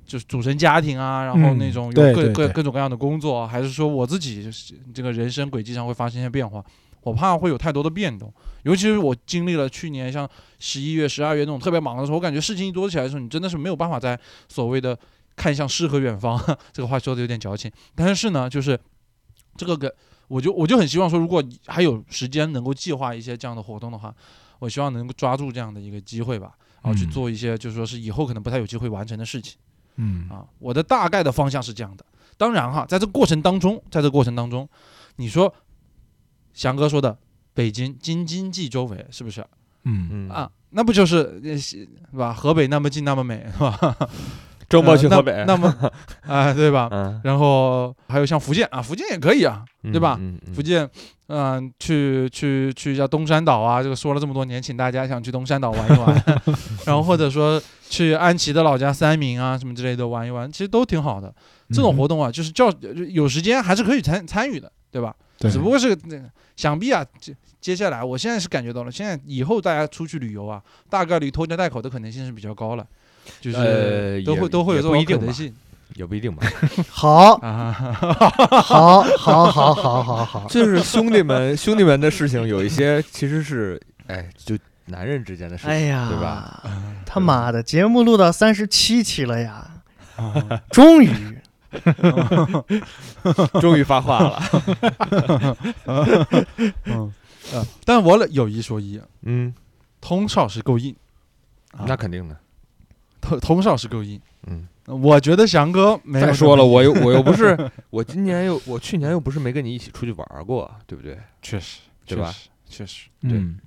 [0.04, 6.62] 就是组成家庭啊，然后嗯那种有各各各种各样的工作，还是说我自己就是这个人生轨迹上会发生一些变化，
[7.02, 8.32] 我怕会有太多的变动。
[8.64, 14.98] 尤其是我经历了去年像十一月、十二月那种特别忙的时候，我感觉事情一多起来的时候，你真的是没有办法在所谓的
[15.36, 16.38] 看向诗和远方，
[16.72, 18.78] 这个话说的有点矫情，但是呢，就是
[19.56, 19.94] 这个个，
[20.28, 24.14] 我就我就很希望说，如果还有时间能够计划一些这样的活动的话，
[24.58, 29.56] 我希望能够抓住这样的一个机会吧，然后去嗯做一些就是说是以后可能不太有机会完成的事情
[29.96, 30.44] 嗯啊。
[30.58, 32.04] 我的大概的方向是这样的，
[32.36, 34.68] 当然哈，在这过程当中，在这过程当中，
[35.16, 35.54] 你说
[36.52, 37.18] 翔哥说的
[37.52, 39.44] 北京京津冀周围是不是？
[39.86, 42.32] 嗯嗯啊，那不就是呃是吧？
[42.32, 44.08] 河北那么近那么美，是吧？
[44.68, 45.72] 周末去河北，那么
[46.26, 46.88] 啊、 对吧？
[46.90, 50.38] 嗯，然后还有像福建啊，福建也可以啊，对吧嗯？
[50.46, 50.88] 嗯福建，
[51.28, 56.24] 嗯、去去去一下东山岛啊，这个说了这么多年，请大家想去东山岛玩一玩，
[56.86, 61.32] 然后或者说去安琪的老家三明啊什么之类的玩一玩，其实都挺好的。
[61.70, 62.70] 这种活动啊，就是叫
[63.10, 65.14] 有时间还是可以参参与的，对吧？
[65.38, 66.16] 对只不过是那
[66.56, 72.86] 想必啊，接接下来我现在是感觉到了，现在以后大家出去旅游啊，大概率拖家带口的可能性是比较高了，
[73.40, 75.54] 就是呃都会也都会有这种也不一定吧可能性。
[75.96, 76.44] 也不一定吧，
[76.90, 77.70] 好，啊。
[77.72, 80.46] 好，好，好，好，好，好。
[80.50, 86.64] 就是兄弟们兄弟们的事情，有一些其实是哎，就男人之间的事情，哎呀，对吧？
[87.06, 89.70] 他妈的，节目录到三十七期了呀，
[90.72, 91.10] 终于，
[93.60, 94.42] 终于发话了，
[96.86, 97.12] 嗯，
[97.52, 99.54] 呃，但我有一说一，嗯，
[100.00, 100.96] 通少是够硬，
[101.72, 101.84] 啊。
[101.86, 102.36] 那肯定的，
[103.24, 104.20] 通通少是够硬。
[104.46, 104.68] 嗯。
[104.86, 107.56] 我觉得翔哥没有再说了，我又我又不是，
[107.88, 111.18] 我今年又我去年又不是没跟你一起出去玩儿过，对不对？
[111.40, 112.30] 确实，对吧
[112.68, 112.84] 确实？
[112.84, 113.58] 确实，嗯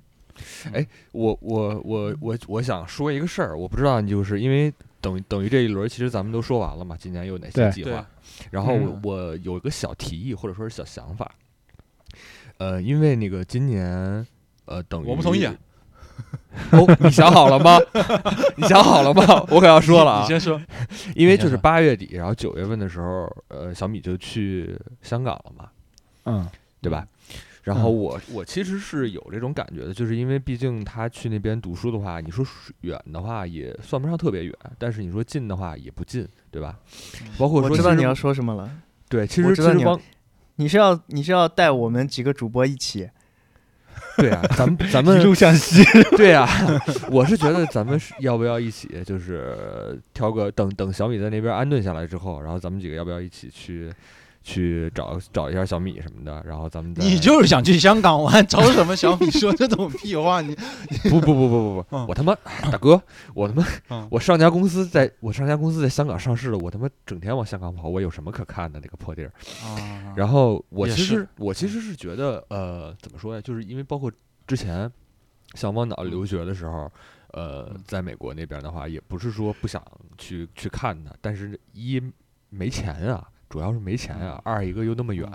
[1.10, 8.06] 我我我我我想说一个事儿，我不知道你就是因为等于等于这一轮其实咱们都说完了嘛，今年有哪些计划？
[8.52, 11.28] 然后我嗯我有一个小提议或者说是小想法，
[12.58, 14.24] 呃，因为那个今年
[14.66, 15.52] 呃等于我不同意啊。
[16.72, 17.78] 哦，你想好了吗？
[18.56, 19.22] 你想好了吗？
[19.50, 20.60] 我可要说了啊，你先说。
[21.14, 25.68] 因为就是八月底，然后九月份的时候，呃，小米就去香港了嘛，
[26.24, 26.46] 嗯
[26.80, 27.06] 对吧？
[27.64, 32.44] 然后嗯我我其实是有这种感觉的，就是因为毕竟他去那边读书的话，你说
[32.80, 36.78] 远的话也算不上特别远，但是你说近的话也不近，对吧？
[37.38, 38.70] 包括说我知道你要说什么了。
[39.08, 40.00] 对，其我知道你要实其实光
[40.56, 43.08] 你是要你是要带我们几个主播一起？
[44.16, 45.84] 对啊，咱们咱一们路向西，
[46.16, 46.48] 对啊，
[47.10, 53.92] 我是觉得咱们是要不要一起，就是挑个等等小米在那边安顿下来之后，然后咱们几个要不要一起去
[54.42, 60.40] 去找找一下小米什么的，然后咱们再你就是想去香港玩，找什么小米说这种屁话？
[60.40, 60.54] 你
[61.10, 62.34] 不不不不不不，嗯我他妈
[62.70, 63.00] 大哥，
[63.34, 69.32] 我他妈嗯我上家公司在我上家公司在香港上市了，我他妈整天往香港跑，我有什么可看的那个破地儿？
[69.64, 74.10] 啊然后我其实我其实是觉得呃怎么说呀，就是因为包括
[74.46, 74.90] 之前
[75.54, 76.90] 像汪导留学的时候。
[77.34, 79.84] 呃，在美国那边的话，也不是说不想
[80.16, 82.02] 去去看它，但是一
[82.48, 85.30] 没钱啊，主要是没钱啊，二一个又那么远，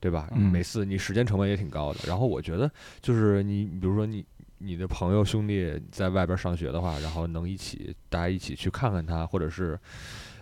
[0.00, 0.28] 对吧？
[0.32, 2.00] 嗯每次你时间成本也挺高的。
[2.06, 4.24] 然后我觉得，就是你比如说你
[4.58, 9.78] 你的朋友兄弟在外边上学的话，然后能一起大家一起去看看他，或者是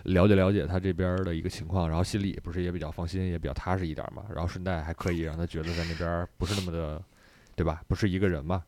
[0.05, 4.23] 了解了解他这边的一个情况，然后心里不是也比较放心，也比较踏实一点嘛。
[4.35, 7.01] 然后顺带还可以让他觉得在那边不是那么的，
[7.55, 7.83] 对吧？
[7.89, 8.63] 不是一个人嘛。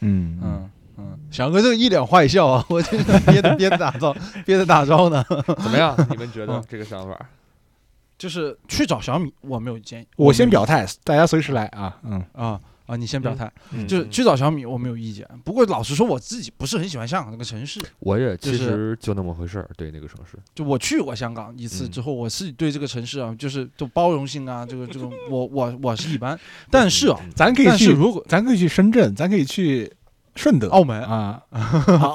[0.00, 5.24] 嗯嗯嗯，翔哥这一脸坏笑啊，我这个憋着憋着打招憋着打招呢。
[5.58, 5.94] 怎么样？
[6.10, 7.28] 你们觉得嗯这个想法？
[8.20, 10.06] 就是去找小米，我没有建议。
[10.16, 12.22] 我先表态，大家随时来啊，嗯。
[12.34, 21.90] 啊啊，你先表态，嗯就是去找小米我没有意见，不过老实说我自己不是很喜欢香港那个城市，我也其实就那么回事儿，对那个城市，就我去过香港一次嗯。
[21.92, 26.36] 之后，我是对这个城市啊，就是就包容性啊，这个这个 我我我是一般，
[26.68, 29.88] 但是啊，嗯咱可以去，如果咱可以去深圳，咱可以去
[30.34, 31.00] 顺德、澳门。
[31.04, 31.60] 啊，啊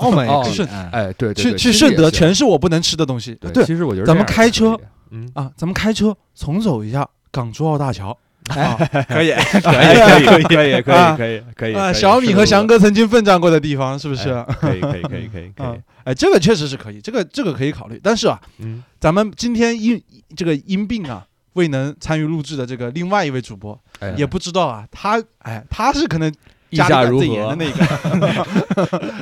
[0.02, 4.78] 澳门顺啊哎，对对去对去顺德全是我不能吃的东西，对，其实我觉得咱们开车
[5.16, 8.16] 嗯，啊，咱们开车重走一下港珠澳大桥。
[8.54, 8.78] 啊，
[9.10, 14.26] 可以，可以可以可以可以可啊以可以啊，小米和翔哥哥曾经奋战过的地方，是不是？
[14.60, 18.00] 可以可以可以可以可啊以，，哎，这个确实是可以，这个这个可以考虑。
[18.04, 20.00] 但是啊，嗯，咱们今天因
[20.36, 26.32] 这个因病啊，未能参与录制的这个另外一位主播，哎也不知道啊，他哎，他是可能
[26.76, 27.50] 意家里管下如何？
[27.50, 27.78] 的那个。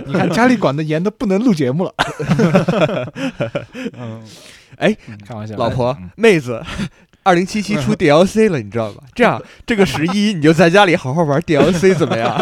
[0.08, 1.94] 你看家里管的严的不能录节目了，
[3.98, 4.22] 嗯，
[5.26, 6.62] 开玩笑，老婆嗯妹子，
[7.24, 9.04] 二零七七出 DLC 了，你知道吧？
[9.14, 12.32] 这样这个十一你就在家里好好玩 DLC 怎么样？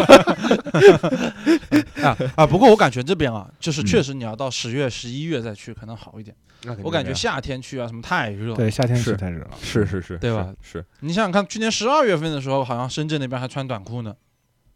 [2.02, 6.34] 啊啊，不过我感觉这边啊，就是嗯确实你要到十月、十一月再去可能好一点。
[6.82, 8.54] 我感觉夏天去啊，什么太热。
[8.54, 14.14] 对，夏天是是太热了，是是是，对吧是，是你想想看，去年十二月份的时候，好像深圳那边还穿短裤呢。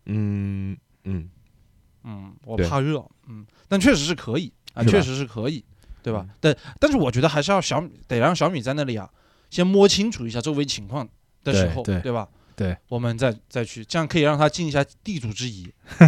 [0.07, 1.29] 嗯嗯，
[2.05, 5.65] 嗯，我怕热，嗯，但确实是可以啊，确实是可以，
[6.03, 6.35] 对吧嗯？
[6.41, 9.09] 但但是我觉得还是要小米得让小米在那里啊，
[9.51, 11.09] 先摸清楚一下周围情况
[11.45, 12.29] 的时候，对对吧？
[12.57, 15.71] 对，我们再再去，这样可以让他尽一下地主之谊。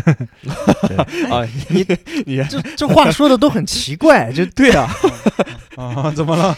[1.30, 1.84] 啊，你
[2.24, 4.90] 你这这话说的都很奇怪，就 对啊，
[5.76, 6.56] 啊，怎么了？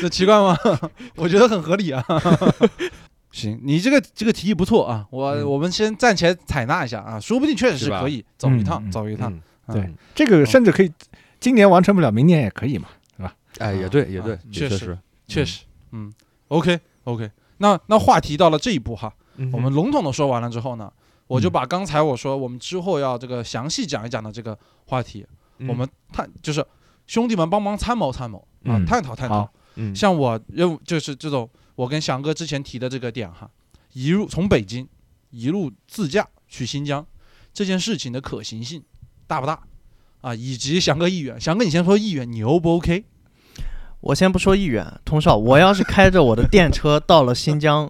[0.00, 0.56] 这奇怪吗？
[1.16, 2.02] 我觉得很合理啊。
[3.38, 9.32] 行，你这个这个提议不错啊，我、嗯我们先暂且采纳一下啊，说不定确实是可以走一趟，走一趟。
[9.72, 10.90] 对这个甚至可以
[11.38, 12.88] 今年完成不了，明年也可以嘛。
[13.16, 16.12] 是吧哎，也啊对也对啊，确实确实，嗯
[16.48, 20.90] ，OK OK，那那话题到了这一步哈，嗯我们笼统的说完了之后呢，
[21.26, 25.26] 我就嗯把刚才我说我们之后要这个详细讲一讲的这个话题，
[25.58, 26.64] 嗯我们探就是
[27.06, 29.48] 兄弟们帮忙参谋参谋啊，嗯探讨探讨。
[29.80, 31.48] 嗯像我认为就是这种
[31.78, 33.48] 我跟翔哥之前提的这个点哈，
[33.92, 34.88] 一路从北京
[35.30, 37.06] 一路自驾去新疆
[37.54, 38.82] 这件事情的可行性
[39.28, 39.62] 大不大
[40.20, 40.34] 啊？
[40.34, 43.04] 以及翔哥意愿，翔哥你先说意愿，你 O 不 OK？
[44.00, 47.88] 我先不说意愿，通少，我要是开着我的电车到了新疆，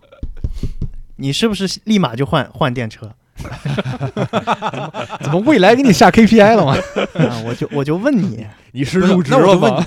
[1.17, 3.15] 你是不是立马就换换电车
[5.21, 6.73] 怎么未来给你下 KPI 了吗？
[7.15, 7.43] 啊？
[7.47, 9.85] 我就我就问你，你是入职了吗？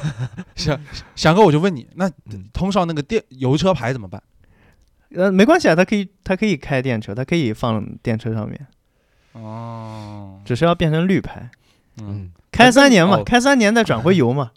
[0.55, 0.79] 翔
[1.15, 4.21] 翔 哥，我就问你，那嗯通上那个电油车牌怎么办？
[5.15, 8.67] 呃，没关系啊，他可以他可以开电车，他可以放电车上面，
[9.33, 11.49] 哦，只是要变成绿牌，
[12.01, 14.51] 嗯，嗯，开三年嘛，哦开三年再转回油嘛，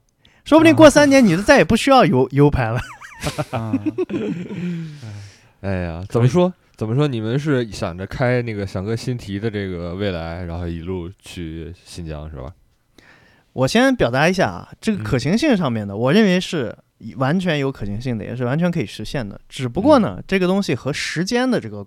[0.44, 2.80] 说不定过三年你就再也不需要油油牌了。
[3.50, 3.72] 啊
[5.61, 6.52] 哎呀，怎么说？
[6.76, 7.06] 怎么说？
[7.06, 12.52] 你们是想着开那个想哥新提的这个未来，然后一路去新疆是吧？
[13.52, 16.76] 我先表达一下啊，这个嗯可行性上面的，我认为是
[17.16, 19.40] 完全有可行性的，也是完全可以实现的。
[19.48, 21.87] 只不过呢，这个东西和时间的这个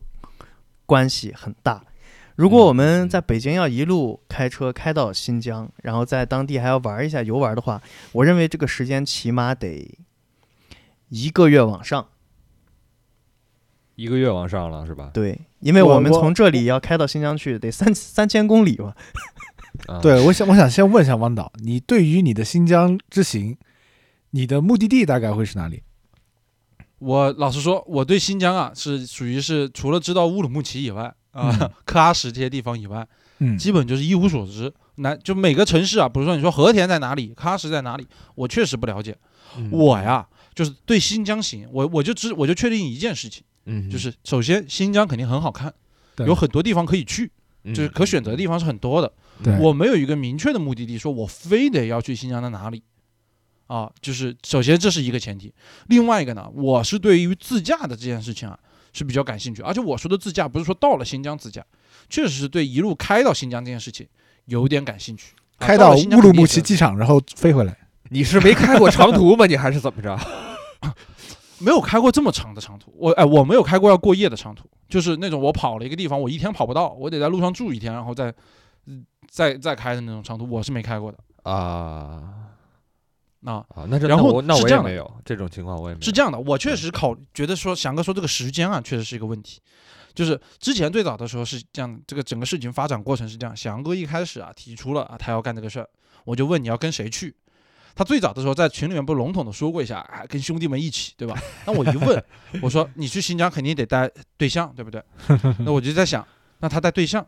[0.85, 1.83] 关系很大。
[2.37, 7.81] 如果我们在北京要一路开车开到新疆，然后在当地还要玩一下游玩的话，
[8.13, 9.93] 我认为这个时间起码得
[11.09, 12.07] 一个月往上。
[13.97, 15.09] 一个月往上了是吧？
[15.11, 18.93] 对，因为我们从这里要开到新疆去，得三三千公里嘛。
[19.87, 23.57] 啊，对，我想我想先问一下汪导，你对于你的新疆之行，
[24.31, 25.81] 你的目的地大概会是哪里？
[26.99, 33.07] 我老实说，我对新疆啊是属于是除了知道乌鲁木齐以外啊、嗯克拉什这些地方以外，
[33.39, 34.71] 嗯，基本就是一无所知。
[34.95, 39.15] 南就每个城市啊，比如说你说和田在哪里，喀什在哪里，我确实不了解。
[39.57, 45.73] 嗯我，呀，就是对新疆行，我我就知我就确定一件事情，嗯，就是首先新疆肯定很好看，
[46.15, 47.31] 对有很多地方可以去，
[47.63, 49.13] 嗯就是可选择的地方是很多的。
[49.43, 52.81] 对我没有一个明确的目的地，说我非得要去新疆的哪里。
[53.67, 55.53] 啊，就是首先这是一个前提，
[55.87, 58.57] 另外一个呢，我是对于自驾的这件事情啊
[58.93, 61.63] 是比较感兴趣，而且我说的自驾不是说到了新疆自驾，
[62.09, 64.07] 确实是对一路开到新疆这件事情
[64.45, 65.33] 有点感兴趣。
[65.57, 67.77] 啊开到乌鲁木齐机场，然后飞回来。
[68.09, 69.45] 你是没开过长途吗？
[69.45, 70.17] 你还是怎么着？
[71.59, 78.33] 没有开过这么长的长途，我哎，我没有开过要过夜的长途，就是那种我跑了一个地方，我一天跑不到，我得在路上住一天，然后再，
[78.85, 81.17] 嗯再再开的那种长途，我是没开过的。
[81.49, 82.33] 啊。
[83.41, 86.03] 那，啊，那这然后那我也没有这种情况，我也没有。
[86.03, 89.61] 是这样的，我确实考觉得说翔哥说这个时间啊，确实是一个问题。
[90.13, 95.87] 就是之前最早的时候是这样，这个整个事情发展过程是这样，翔哥一开始啊提出了啊他要干这个事儿，
[96.25, 97.33] 我就问你要跟谁去，
[97.97, 101.35] 他最早的时候在群里面不笼统的说过一下，哎，跟兄弟们一起，对吧？
[101.65, 102.23] 那我一问，
[102.61, 105.01] 我说你去新疆肯定得带对象，对不对？
[105.65, 106.25] 那我就在想，
[106.59, 107.25] 那他带对象，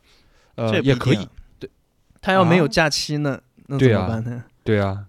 [0.56, 1.26] 呃，这也可以不一
[1.60, 1.74] 定啊，
[2.22, 4.44] 他要没有啊假期呢，那对啊怎么办呢？
[4.64, 5.06] 对啊，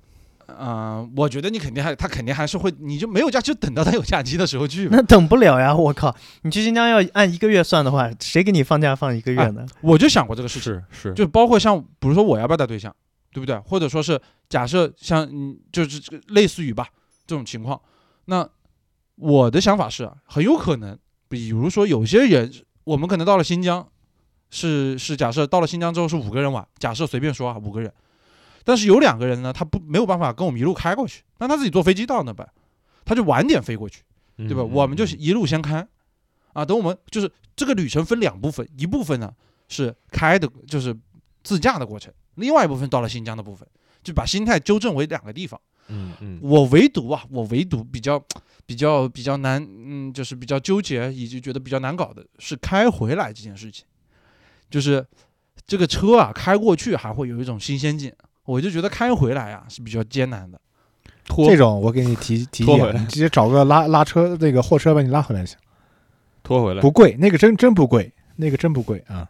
[0.46, 4.88] 啊、我觉得你肯定还，他肯定还是会，你就没有假就等到他有假期的时候去。
[4.90, 5.74] 那等不了呀！
[5.74, 9.64] 我靠，你去新疆要按一个月算的话，谁给你放假放一个月呢？
[9.80, 12.94] 我就想过这个事情，是是，就包括像比如说我要不要带对象，
[13.32, 13.58] 对不对？
[13.60, 16.88] 或者说是假设像嗯，就是这个类似于吧
[17.26, 17.80] 这种情况，
[18.26, 18.48] 那
[19.16, 22.52] 我的想法是啊，很有可能，比如说有些人，
[22.84, 23.88] 我们可能到了新疆，
[24.50, 27.92] 是是假设到了新疆之后是五个人玩，假设随便说啊五个人，
[28.64, 32.48] 但是有两个人呢，他不没有办法跟我们一路开过去，那他自己坐飞机到那呗，
[33.04, 34.02] 他就晚点飞过去。
[34.48, 34.62] 对吧？
[34.62, 35.86] 嗯我们就嗯一路先开，
[36.54, 39.30] 啊，等我们就是这个旅程分两部分，一部分呢
[39.68, 40.96] 是开的，就是
[41.42, 43.66] 自驾的过程，另外一部分到了新疆的部分，
[44.02, 45.60] 就把心态纠正为两个地方。
[45.88, 48.22] 嗯嗯我唯独啊，我唯独比较
[48.64, 53.84] 比较比较难，嗯，就是比较纠结，以及觉得比较难搞的是开回来这件事情，
[54.70, 55.04] 就是
[55.66, 58.12] 这个车啊开过去还会有一种新鲜劲，
[58.44, 60.60] 我就觉得开回来啊是比较艰难的。
[61.24, 65.58] 拖这种我给你提提议你直接找个拉拉车那个货车把你拉回来就行，
[66.44, 69.28] 拖回来，不贵，那个真真不贵，那个真不贵啊。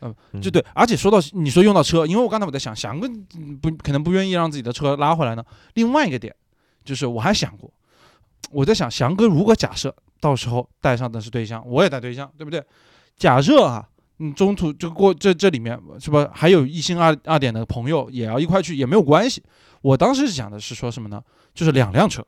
[0.00, 5.44] 嗯就对，而且说到你说用到车，因为我刚才我在想，翔哥嗯不可能不愿意让自己的车拉回来呢。
[5.74, 6.34] 另外一个点
[6.84, 7.70] 就是我还想过，
[8.50, 12.62] 我在想，翔哥如果假设到时候带上的是对象，我也带对象，对不对？
[13.16, 13.86] 假设啊，
[14.18, 16.30] 嗯中途就过这这里面是吧？
[16.32, 19.42] 还有一星二二点的朋友也要一块去，也没有关系。
[19.82, 21.22] 我当时想的是说什么呢？
[21.54, 22.24] 就是两辆车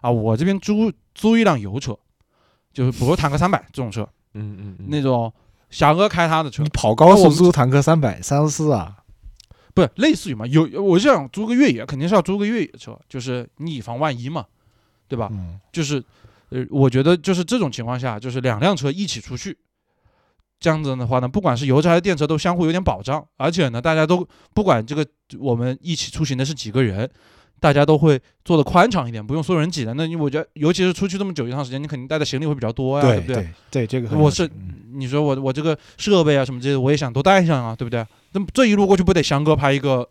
[0.00, 1.96] 啊，我这边租租一辆油车，
[2.72, 5.32] 就是比如坦克三百这种车，嗯嗯嗯，那种
[5.70, 8.96] 翔哥开他的车你，跑高速租坦克三百三十四啊，
[9.74, 10.46] 不是类似于嘛？
[10.46, 14.46] 有我就想租个越野，肯定是要租个越野车，就是你以防万一嘛，
[15.08, 15.28] 对吧？
[15.32, 16.02] 嗯，就是
[16.50, 19.56] 呃，我觉得就是这种情况下，就是两辆车一起出去，
[20.60, 25.06] 这样子的话呢，不管是油车还是电车，都相互有点保障，而且呢，大家都不管这个
[25.38, 27.10] 我们一起出行的是几个人。
[27.58, 29.94] 大家都会做的宽敞一点，不用所有人挤的。
[29.94, 33.36] 那你我觉得，尤其是出去这么久一趟时间，你肯定带的行李会比较多呀，对不对？
[33.36, 34.48] 对对，这个很我是
[34.94, 38.04] 你说我我这个设备啊什么这些，我也想都带上啊，对不对？
[38.32, 40.08] 那么这一路过去不得翔哥拍一个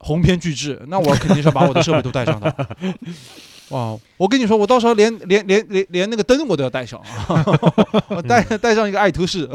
[0.00, 0.80] 鸿篇巨制？
[0.88, 2.76] 那我肯定是要把我的设备都带上的。
[3.70, 7.44] 哇，我跟你说，我到时候连连连连连那个灯我都要带上啊，
[8.08, 9.48] 我带带上一个爱图仕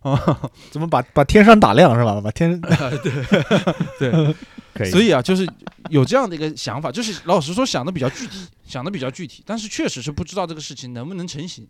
[0.00, 2.20] 啊， 怎么把把天上打亮是吧？
[2.20, 2.60] 把天
[3.98, 4.34] 对，
[4.74, 5.48] 可以，所以啊，就是
[5.90, 11.66] 有这样的一个想法，就是老实说想的比较具体，想的比较具体，但是确实是不知道这个事情能不能成型。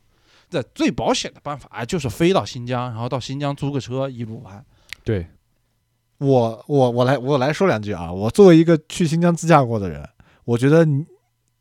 [0.51, 4.63] 这最保险的办法啊，就是飞到新疆，然后到新疆租个车一路玩。
[5.03, 5.27] 对，
[6.19, 8.13] 我我我来我来说两句啊！
[8.13, 10.07] 我作为一个去新疆自驾过的人，
[10.45, 11.03] 我觉得你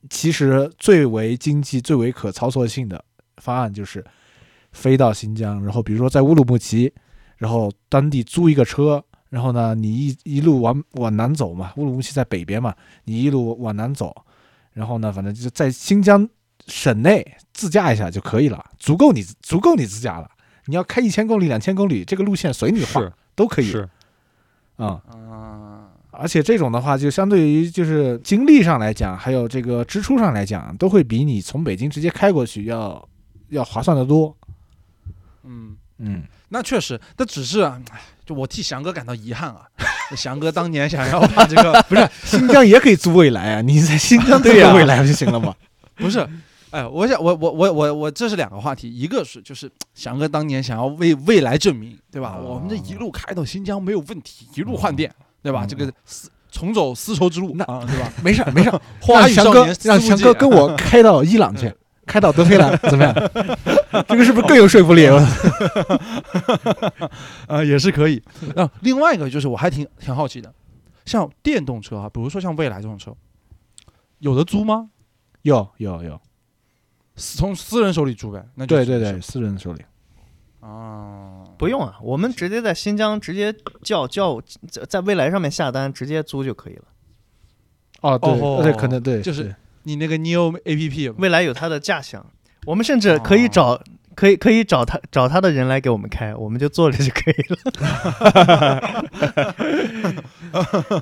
[0.09, 3.03] 其实最为经济、最为可操作性的
[3.37, 4.03] 方案就是
[4.71, 6.91] 飞到新疆，然后比如说在乌鲁木齐，
[7.37, 14.15] 然后当地租一个车，然后呢，你一一路往往南走嘛，乌鲁木齐在北边嘛，你一路往南走，
[14.73, 16.27] 然后呢，反正就是在新疆
[16.67, 20.29] 省内自驾一下就可以了，足够你足够你自驾了。
[20.65, 23.01] 你要开一千公里、两千公里，这个路线随你画
[23.35, 23.89] 都可以是，
[24.75, 25.80] 啊、啊，
[26.11, 33.07] 而且这种的话，就相对于就是精力上来讲，还有这个支出上来讲，都会比你从北京直接开过去要
[33.49, 34.35] 要划算得多。
[35.43, 35.75] 嗯。
[36.03, 37.79] 嗯，那确实，那只是啊，
[38.25, 39.67] 就我替翔哥感到遗憾啊。
[40.15, 45.53] 翔哥当年想要把这个 不是新疆也可以租未来啊，你在新疆租未来不就行了吗？
[45.95, 46.27] 不是，
[46.71, 52.35] 哎，我想我我我我我这是两个话题，一个是就是翔哥当年想要为未来证明，对吧？
[52.39, 55.65] 哦我们这一路开到新疆没有问题，一路换电， 对吧？
[55.65, 58.11] 嗯这个丝重走丝绸之路那啊，对吧？
[58.23, 61.73] 没事儿没事儿， 花让翔哥让翔思无界哥 跟我开到伊朗去，
[62.05, 63.13] 开到德黑兰怎么样？
[64.07, 65.07] 这个是不是更有说服力？
[67.47, 68.21] 啊，也是可以。
[68.55, 70.53] 那，另外一个就是我还挺挺好奇的，
[71.05, 73.15] 像电动车啊，比如说像蔚来这种车，
[74.19, 74.89] 有的租吗？
[75.43, 76.19] 有有有，
[77.15, 78.45] 私从私人手里租呗？
[78.55, 79.81] 那就对对对，私人手里。
[80.61, 86.83] 啊，不用啊，我们直接在新疆直接叫叫在在未来上面下单，直接租就可以了。
[88.01, 92.25] 哦，对哦对，可能对，就是你那个 Neo A P P 未来有它的价箱，
[92.65, 93.79] 我们甚至可以找、
[94.15, 97.57] 可以可以找他找他的人来给我们开，我们就坐着就可以了。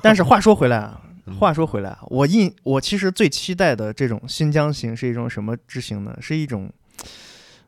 [0.02, 6.16] 但是话说回来啊，嗯话说回来啊，我印我其实最期待的这种新疆行是一种什么之行呢？
[6.20, 6.70] 是一种，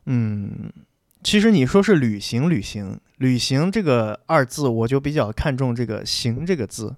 [0.05, 0.71] 嗯，
[1.23, 6.95] 其实你说是旅行，旅行，旅行这个二字，我就比较看重这个“行”这个字。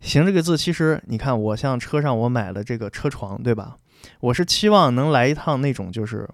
[0.00, 3.76] 行这个字，其实你看，我像车上我买了这个车床，对吧？
[4.20, 6.28] 我是期望能来一趟那种就是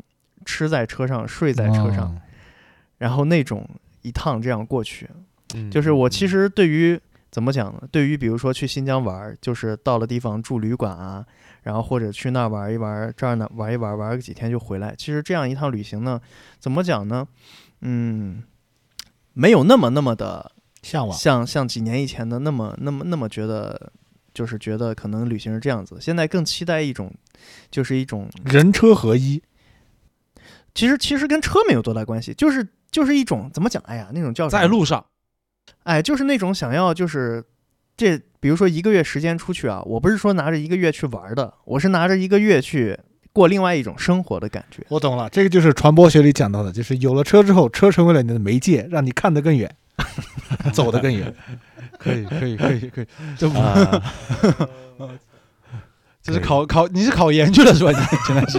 [0.44, 2.20] 吃在车上，睡在车上，哦
[2.98, 3.68] 然后那种
[4.02, 5.08] 一趟这样过去。
[5.54, 7.00] 嗯就是我其嗯实对于
[7.30, 7.82] 怎么讲呢？
[7.90, 11.24] 对于比如说去新疆玩儿，就是到了地方住旅馆啊，
[11.62, 14.94] 然后或者去那儿玩一玩，这儿呢玩一玩，玩个几天就回来。
[14.96, 16.20] 其实这样一趟旅行呢，
[16.58, 17.26] 怎么讲呢？
[17.80, 18.42] 嗯，
[19.32, 20.52] 没有那么那么的
[20.82, 21.16] 向往。
[21.16, 23.92] 像像几年以前的那么那么那么觉得，
[24.34, 25.98] 就是觉得可能旅行是这样子。
[26.00, 27.12] 现在更期待一种，
[27.70, 29.42] 就是一种人车合一，
[30.74, 33.82] 其实其实跟车没有多大关系，就是就是一种怎么讲？
[33.86, 35.04] 哎呀，那种叫在路上，
[35.84, 37.44] 哎，就是那种想要就是
[37.96, 42.98] 这，比如说一个月时间出去啊，我不是说拿着一个月去玩的，我是拿着一个月去
[43.32, 44.84] 过另外一种生活的感觉。
[44.88, 49.74] 我懂了，这个就是传播学里讲到的，就是有了车之后，车成为了你的媒介，让你看得更远，
[50.72, 51.32] 走得更远。
[51.98, 53.06] 可以可以可以可以，
[53.38, 54.02] 这不啊，
[56.20, 57.92] 这是考考你是考研去了是吧？
[57.92, 58.58] 你现在是。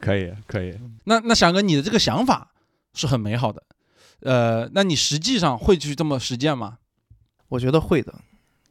[0.00, 2.50] 可以可以，那那翔哥，你的这个想法
[2.94, 3.62] 是很美好的，
[4.22, 6.78] 呃，那你实际上会去这么实践吗？
[7.48, 8.14] 我觉得会的，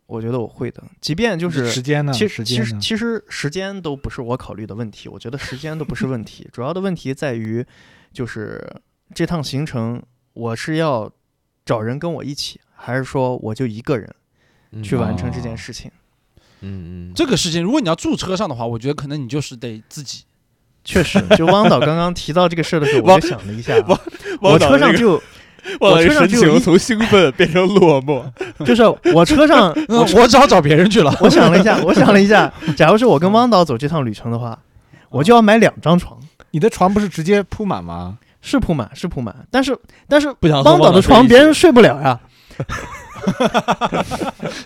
[0.06, 2.12] 我觉得我会的，即便就是时间呢？
[2.14, 2.82] 其实其时间呢？
[2.82, 7.66] 实其实时间都不是我考虑的问题，我觉得时间都不是问题，主要的问题在于
[8.14, 8.62] 就是
[9.14, 10.02] 这趟行程
[10.34, 11.12] 我是要
[11.66, 14.14] 找人跟我一起，还是说我就一个人
[14.72, 15.90] 嗯去完成这哦件事情？
[16.62, 20.24] 嗯嗯，这个事情，如果你要住车上的话，我觉得可能你就是得自己。
[20.84, 24.00] 确实，就汪导刚刚提到这个事儿的时候，我 汪就想了一下我
[24.42, 25.20] 汪导车上就
[25.80, 28.24] 我车上神就有从兴奋变成落寞，
[28.66, 31.16] 就是我车上， 我我只好找别人去了。
[31.22, 34.58] 我想了一下，我想了一下，假如是我跟汪导走这趟旅程的话，
[35.10, 36.20] 我就要买两张床，
[36.52, 38.18] 你的床不是直接铺满吗？
[38.42, 39.76] 是铺满是铺满，但是
[40.08, 42.20] 但是汪导的床别人睡不了呀。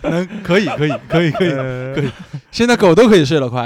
[0.04, 2.12] 能可以可以可以可以可以，
[2.52, 3.66] 现在狗都可以睡了，快。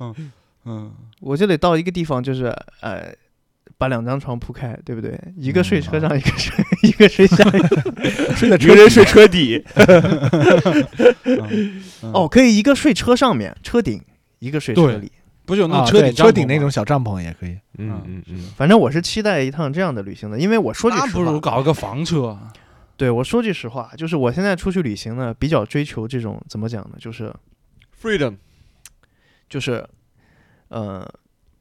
[0.00, 0.14] 嗯
[0.64, 0.90] 嗯，
[1.20, 2.46] 我就得到一个地方，就是
[2.80, 3.12] 呃，
[3.82, 5.18] 把两张床铺开，对不对？
[5.36, 7.60] 一个睡车上，一个睡 一个睡下面。
[8.36, 9.60] 睡在 一个人睡车底，
[12.14, 13.98] 哦，可以一个睡车上面，车顶；
[14.38, 15.10] 一个睡车里。
[15.44, 17.58] 不是有那车顶车顶那种小帐篷也可以。
[17.78, 22.38] 嗯嗯嗯，反正我是期待一趟这样的旅行的，因为我说句实话不如话，搞个房车。
[22.96, 26.96] 对我说句实话，就是我现在出去旅行呢，比较追求这种怎么讲呢？
[27.00, 27.34] 就是
[28.00, 28.36] ，freedom，
[29.48, 29.84] 就是，
[30.68, 31.12] 呃，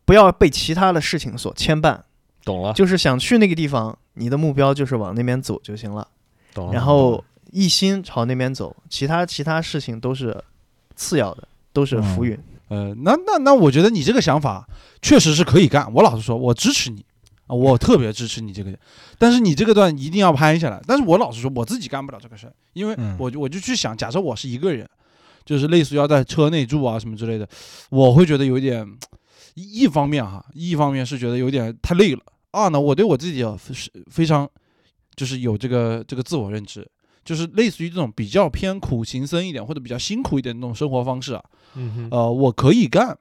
[0.06, 2.00] 不要被其他的事情所牵绊，
[2.44, 6.08] 懂了，就是想去那个地方，你的目标就是往那边走就行了，
[6.54, 10.44] 懂了，然后一心朝那边走，其他其他事情都是
[10.96, 12.38] 次要的，都是浮云。
[12.70, 14.66] 呃，那那那，我觉得你这个想法
[15.02, 15.94] 确实是可以干。
[15.94, 17.04] 我老实说，我支持你
[17.48, 18.72] 啊，我特别支持你这个。
[19.18, 20.82] 但是你这个段一定要拍下来。
[20.88, 24.90] 但是我老实说，我自己干不了这个事儿，因为嗯我就我就去想，假设我是一个人，
[25.44, 27.46] 就是类似于要在车内住啊什么之类的，
[27.90, 28.88] 我会觉得有点，
[29.56, 32.22] 一一方面哈，一方面是觉得有点太累了。
[32.52, 34.50] 二呢，我对我自己啊是非常，
[35.16, 36.88] 就是有这个这个自我认知，
[37.24, 41.44] 就是类似于这种比较偏苦行僧一点或者比较辛苦一点的那种生活方式啊，
[41.76, 43.18] 嗯我可以干，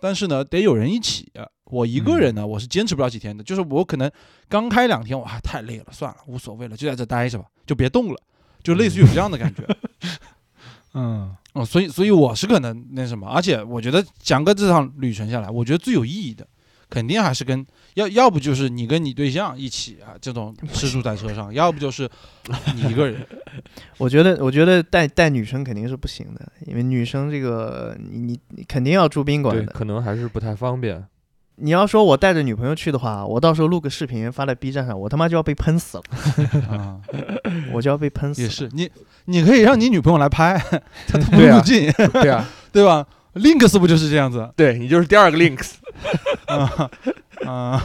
[0.00, 1.30] 但是呢，得有人一起。
[1.66, 3.42] 我一个嗯人呢，我是坚持不了几天的。
[3.42, 4.10] 就是我可能
[4.46, 8.20] 刚开两天，我还，太累了，算了，无所谓了，就在这待着吧，就别动了，
[8.62, 9.66] 就类似于有这样的感觉。
[10.92, 16.46] 嗯，哦，所以，所以我是可能那什么，而且我觉得讲个这趟旅程下来，我觉得最有意义的，
[16.90, 17.64] 肯定还是跟
[17.94, 22.08] 要要不就是你跟你对象一起啊，这种吃住在车上，要不就是
[22.74, 23.24] 你一个人。
[23.98, 29.72] 我觉得，我觉得带带女生肯定是不行的，因为女生这个你你你肯定要住宾馆对，的。
[29.72, 31.04] 可能还是不太方便。
[31.56, 36.02] 你要说我带着女朋友去的话，我到时候录个视频发在 B 站上，我他妈就要被喷死了，
[36.74, 36.98] 啊，
[37.72, 38.48] 我就要被喷死了。
[38.48, 38.90] 也是你，
[39.26, 40.58] 你可以让你女朋友来拍，
[41.06, 44.50] 她都不入镜，对啊，对吧？Links 不就是这样子？
[44.56, 45.72] 对你就是第二个 links，
[46.46, 46.90] 啊
[47.46, 47.82] 啊！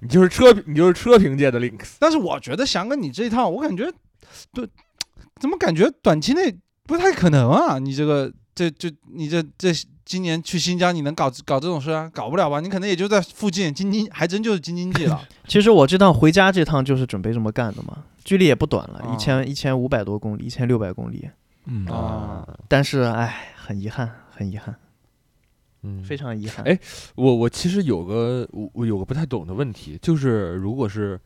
[0.00, 1.96] 你就是车，你就是车评界的 links。
[1.98, 3.90] 但是我觉得翔哥你这一趟，我感觉
[4.52, 4.68] 对，
[5.40, 7.78] 怎么感觉短期内不太可能啊？
[7.78, 9.72] 你这个这这你这这
[10.04, 12.10] 今年去新疆，你能搞搞这种事啊？
[12.12, 12.60] 搞不了吧？
[12.60, 15.26] 你可能也就在附近京津，还真就是京津冀了。
[15.48, 21.30] 其实我这趟回家这趟就是准备这么干的嘛，距离也不短了，啊一千一千五百多公里，一千六百公里。
[21.66, 24.74] 嗯啊但是哎，很遗憾，很遗憾，
[25.84, 26.64] 嗯，非常遗憾。
[26.66, 26.78] 哎
[27.14, 31.20] 我我其实有个我我有个不太懂的问题，就是如果是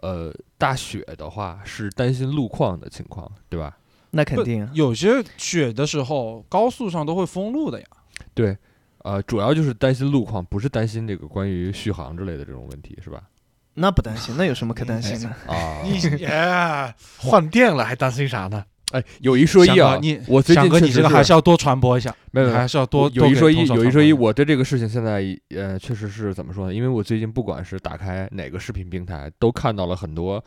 [0.00, 3.76] 呃大雪的话，是担心路况的情况，对吧？
[4.12, 7.86] 那肯定啊，有些雪的时候，高速上都会封路的呀。
[8.32, 8.56] 对，
[8.98, 13.22] 呃，主要就是担心路况，不是担心这个关于续航之类的这种问题，是吧？
[13.74, 15.28] 那不担心，那有什么可担心的？
[15.52, 15.82] 啊。
[15.84, 18.64] 你哎，换电了还担心啥呢？
[18.92, 26.74] 哎，有一说一啊，你我最近翔哥，确实你这个还是要多传播一下，没有还是要多有一说一，有一说一，我我对这个事情现在呃，确实是怎么说呢？
[26.74, 30.42] 因为我最近不管是打开哪个视频平台，都看到了很多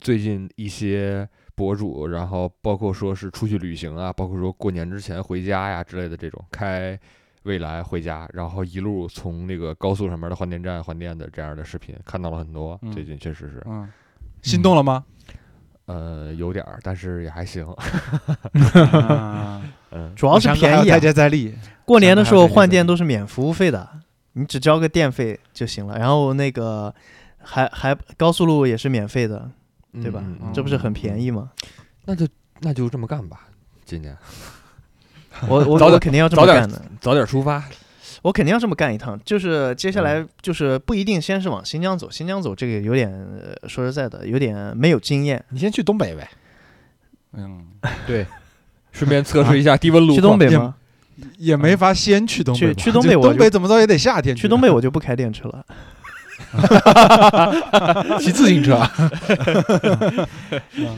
[0.00, 6.98] 最近一些博主，然后包括说是出去旅行啊，包括说过年之前回家呀之类的这种开
[7.44, 12.76] 未来回家，然后一路从那个高速上面的换电站换电的这样的视频，看到了很多。
[12.82, 13.88] 嗯最近确实是，嗯，
[14.42, 15.04] 心动了吗？
[15.86, 17.64] 呃，有点儿，但是也还行。
[17.64, 21.00] 啊 嗯，主要是便宜啊台！
[21.00, 23.88] 阶在立，过年的时候换电都是免服务费的，
[24.32, 25.96] 你只交个电费就行了。
[25.98, 26.92] 然后那个
[27.38, 29.48] 还还高速路也是免费的，
[30.02, 30.22] 对吧
[30.52, 31.50] 这不是很便宜吗？
[32.04, 32.26] 那就
[32.60, 33.46] 那就这么干吧，
[33.84, 34.16] 今年
[35.48, 37.62] 我我 早点我肯定要这么早点干的，早点出发。
[38.22, 39.18] 我肯定要这么干一趟。
[39.24, 45.44] 就是接下嗯来就是不一定先是往新疆走，新疆走这个有点呃说实在的有点没有经验。
[45.50, 46.28] 你先去东北呗。
[47.32, 47.66] 嗯，
[48.06, 48.26] 对，
[48.92, 50.74] 顺便测试一下低温路去东北吗？
[51.38, 55.64] 也没法先去东北吧，去去东北我东北怎么着也得夏天去东北我就不开电车了。
[58.20, 58.86] 骑自行车，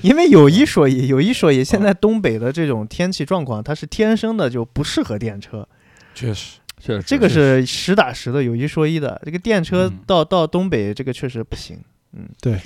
[0.03, 5.66] 因为有一说一，有一说一，现在东北的这种天气状况，它是天生的就不适合电车，
[6.14, 9.20] 确实，确实，这个是实打实的，有一说一的。
[9.24, 11.79] 这个电车嗯到到东北，这个确实不行。
[12.12, 12.59] 嗯，对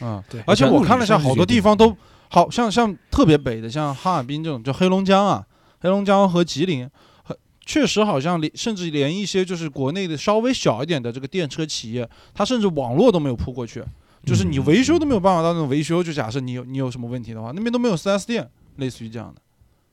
[0.47, 1.97] 而且我看了一下，好多地方都都
[2.29, 5.45] 好像像特别北的，像哈尔滨这种，就黑龙江啊，
[5.81, 6.89] 黑龙江和吉林，
[7.25, 7.37] 很
[7.67, 13.83] 确实好像连甚至连一些就是国内的稍微小一点的这个电车企业，它甚至网络都没有铺过去，
[14.25, 16.03] 就是你维修都没有办法到那种维修。
[16.03, 19.41] 就假设你有你有什么问题的话，那边都没有 4S 店，类似于这样的。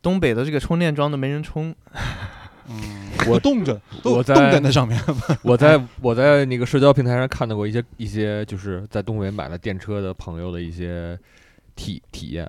[0.02, 1.76] 东北的这个充电桩都没人充，
[2.70, 5.00] 嗯，我冻着，都我在冻在那上面。
[5.42, 11.18] 我在我在那个社交平台上看到过一些一些就是在东北买了电车的朋友的一些
[11.76, 12.48] 体体验，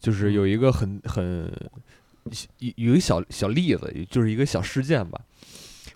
[0.00, 1.52] 就是有一个很很
[2.58, 5.20] 有有一个小小例子，就是一个小事件吧。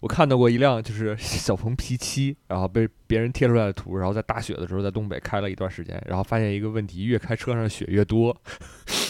[0.01, 8.37] 我看到过一辆就是 小鹏 P 七，然后被别人贴出来的图，然后在大雪的时候在东北开了一段时间，然后发现一个问题，越开车上雪越多。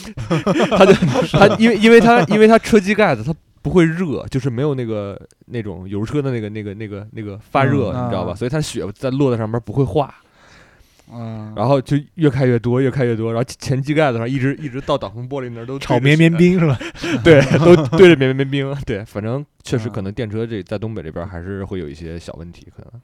[0.70, 0.92] 他就
[1.36, 3.34] 他因为因为他因为他车机盖子它
[3.66, 8.30] 不会热，就是没有那个那种油车的那个那个那个那个发热，嗯你知道吧？
[8.30, 10.14] 啊所以它雪在落在上面不会化，
[11.12, 16.78] 嗯，然后就越开越多，越开越多，然后前机盖子上一直一直到挡风玻璃那儿都炒绵绵，冰是吧？
[17.24, 18.72] 对， 都对着绵绵冰。
[18.86, 23.00] 对，反正确实嗯可能电车这在东北这边还是会有一些小问题，可能。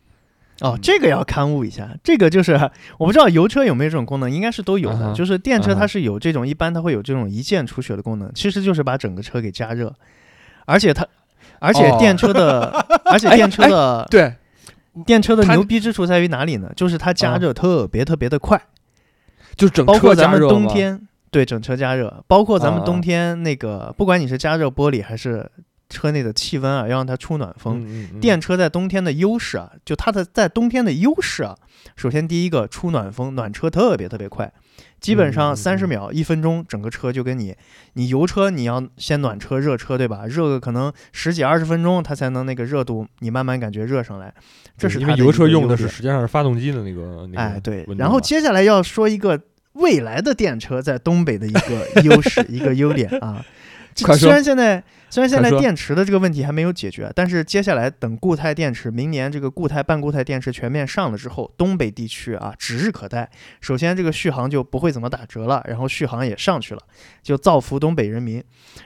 [0.61, 1.91] 哦，这个要勘误一下。
[2.05, 2.53] 这个就是
[2.97, 5.13] 我不知道油车有没有这种功能，应该是都有的。
[5.13, 9.93] 就是电车它是有这种，一般它会有这种一键除雪的功能，其实就是把整个车给加热，
[10.67, 11.07] 而且它，
[11.59, 11.97] 而且哦。
[11.99, 12.71] 电车的，
[13.11, 14.35] 而且哎电车的、对，
[15.05, 16.71] 电车的牛逼之处在于哪里呢？
[16.77, 18.61] 就是它加啊热特别特别的快，
[19.57, 25.51] 就整包括咱们冬天对整车加热，包括咱们冬天那个，不管你是加热玻璃还是
[25.89, 27.81] 车内的气温啊，要让它出暖风。
[27.81, 28.21] 嗯嗯嗯。
[28.21, 31.57] 电车在冬天的优势啊，就它的在冬天的优势啊，
[31.97, 34.53] 首先第一个出暖风，暖车特别特别快，
[35.03, 37.55] 基本嗯上嗯三十秒、一分钟，整个车就跟你，
[37.95, 40.25] 你油车你要先暖车、热车，对吧？
[40.27, 44.33] 热个可能十几二十分钟，它才能那个热度，你慢慢感觉热上来。
[44.79, 49.39] 这是因为油车用的是实际上是发动机的那个那个哎，对然后接下来要说一个
[49.75, 53.45] 未来的电车在东北的一个 优势，一个优点啊。
[53.95, 63.31] 虽然现在虽然现在电池的这个问题还没有解决，但是接下来等固态电池，明年这个固态半固态电池全面上了之后，东北地区啊指日可待。
[63.61, 66.81] 首先这个续航就不会怎么打折了，然后续航也上去了，
[67.23, 68.43] 就造福东北人民。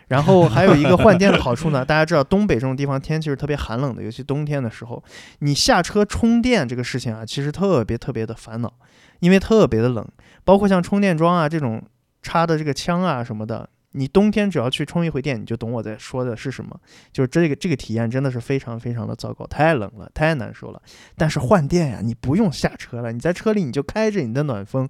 [0.09, 5.03] 然后还有一个换电的好处呢， 大家知道东北这种地方天气是特别寒冷的，尤其冬天的时候，
[5.39, 8.73] 你下车充电这个事情啊，其实特别特别的烦恼，
[9.21, 10.05] 因为特别的冷，
[10.45, 11.81] 包括像充电桩啊这种
[12.23, 16.79] 插的这个枪啊什么的，你冬天只要去充一回电，你就懂我在说的是什么。
[17.13, 20.83] 就是这个这个体验真的是非常非常的糟糕，太冷了，太难受了。
[21.17, 24.89] 但是换电呀，你不用下车了，你在车里你就开着你的暖风，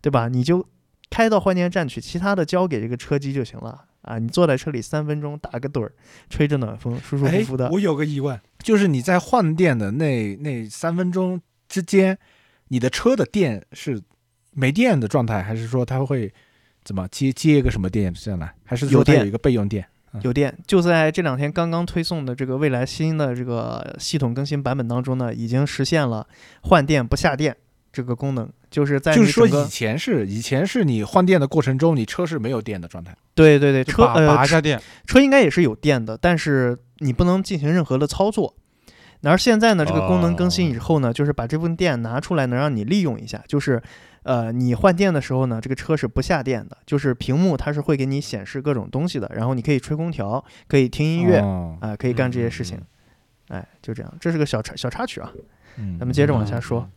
[0.00, 0.28] 对吧？
[0.28, 0.66] 你就
[1.10, 3.86] 开到换电站去，其他的交给这个车机就行了。
[4.02, 5.92] 啊，你坐在车里三分钟打个盹儿，
[6.28, 7.70] 吹着暖风，舒舒服哎服的。
[7.70, 12.18] 我有个疑问，就是你在换电的那那三分钟之间，
[12.68, 14.02] 你的车的电是
[14.50, 16.34] 没电的状态，还是说它会
[16.84, 19.86] 怎么接接一个什么电上来，还是说有电有一个备用电？
[20.20, 26.26] 有电，就在这两天刚刚推送的这个未来新的这个系统更新版本当中呢，已经实现了
[26.64, 27.56] 换电不下电
[27.90, 33.16] 这个功能，就是在就是说以前是以前是你换电的过程中，你车是没有电的状态。
[33.34, 38.54] 对对对，车呃车拔一下电，车应该也是有电的，但是你不能进行任何的操作。
[39.22, 43.42] 然而现在呢，这个功能更新哦以后呢，就是把这部分电拿出来，能让你利用一下。
[43.46, 43.80] 就是，
[44.24, 52.78] 呃，你换电的时候呢，这个车是不下电的，就是屏幕它是会给你显示各种东西的，然后你可以吹空调，可以听音乐，啊、哦可以干这些事情
[53.48, 53.58] 嗯。
[53.58, 55.30] 哎，就这样，这是个小插小插曲啊。
[55.76, 56.88] 嗯咱们接着往下说。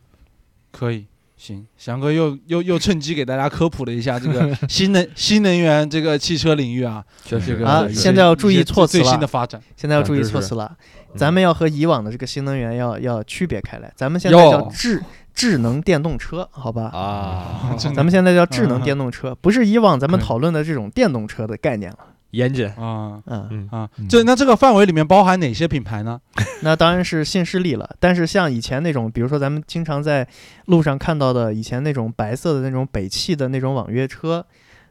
[0.70, 1.06] 可以，
[1.36, 9.60] 行，翔哥又又又趁机给大家科普了一下这个 新能新能源这个汽车领域啊， 确实这个啊现在要注意措辞了最新的发展。
[9.76, 10.76] 现在要注意措辞了，
[11.12, 13.90] 嗯咱们要和以往的这个新能源要要区别开来。
[13.96, 15.02] 咱们现在叫哟智
[15.36, 16.90] 智能电动车，好吧？
[16.92, 21.98] 啊， 咱们现在叫智能电动车，不是以往咱们讨论的这种电动车的概念了。
[22.32, 26.20] 严谨，啊嗯，嗯啊嗯，这那这个范围里面包含哪些品牌呢？
[26.62, 27.88] 那当然是新势力了。
[28.00, 30.26] 但是像以前那种，比如说咱们经常在
[30.66, 34.44] 路上看到的以前那种白色的那种北汽的那种网约车，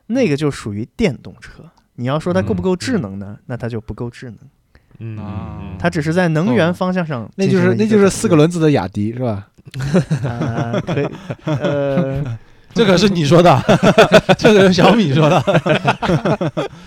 [0.08, 1.64] 那个就属于电动车。
[1.96, 3.38] 你要说它够不够智能呢？
[3.48, 4.38] 那它就不够智能，
[5.00, 9.48] 嗯啊嗯它只是在能源哦方向上那就是那就是四个轮子的雅迪是吧？
[10.24, 11.08] 啊，可以，
[11.46, 12.38] 呃，
[12.74, 13.62] 这可是你说的，
[14.38, 15.44] 这个是小米说的。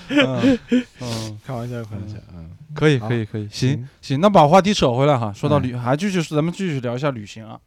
[0.09, 0.59] 嗯
[1.01, 7.59] 嗯，开玩笑，开玩笑，嗯，可以，可以，可以，行行，那把话题扯回来哈，说到旅，还继续咱们继续聊一下旅行啊。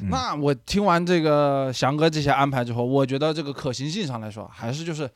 [0.00, 0.08] 嗯。
[0.10, 5.08] 那我听完这个翔哥这些安排之后，我觉得这个可行性上来说，还是就是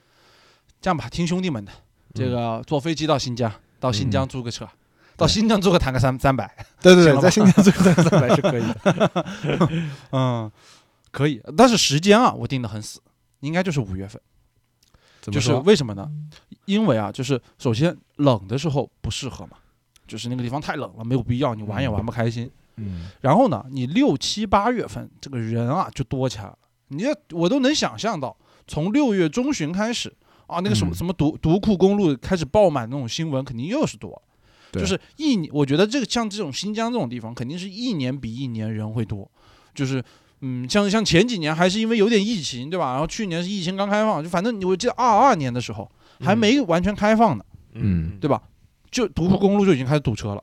[0.81, 1.73] 这样吧，听兄弟们的，
[2.15, 4.69] 这个坐飞机到新疆，到新疆租个车，
[5.17, 6.53] 到新疆做个谈个三三百，
[6.83, 9.25] 对对对，在新疆做个三百是可以的。
[10.13, 10.51] 嗯，
[11.11, 13.01] 可以，但是时间啊，我定的很死，
[13.41, 14.21] 应该就是五月份。
[15.23, 16.11] 就是为什么呢？
[16.67, 19.57] 因为啊，就是首先冷的时候不适合嘛，
[20.07, 22.51] 就是那个地方太冷了，没有必要，你玩也玩不开心。
[22.77, 26.59] 嗯然后呢，你六七八月份这个人啊就多起来了，
[26.89, 28.37] 你这我都能想象到，
[28.67, 30.13] 从六月中旬开始
[30.47, 34.21] 啊，那个什么嗯什么独独库公路开始爆满那种新闻，肯定又是多。
[34.75, 39.31] 对就是一年，我觉得这个像这种新疆这种地方，肯定是一年比一年人会多。
[39.75, 40.03] 就是
[40.41, 42.93] 嗯，像像前几年还是因为有点疫情，对吧？
[42.93, 47.45] 然后去年是疫情刚开放，就反正我记得二二年的时候还没完全开放呢，
[47.75, 48.43] 嗯对吧？
[48.91, 50.43] 就独库公路就已经开始堵车了。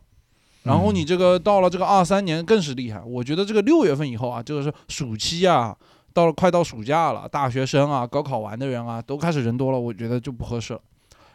[0.63, 5.75] 然后你这个到了这个二三年更是厉害，我觉得这个六月份以后啊，这个是暑期啊，
[6.13, 10.81] 到了快到暑假了，大学生啊、高考完的人啊，都开始人多了，我觉得就不合适了。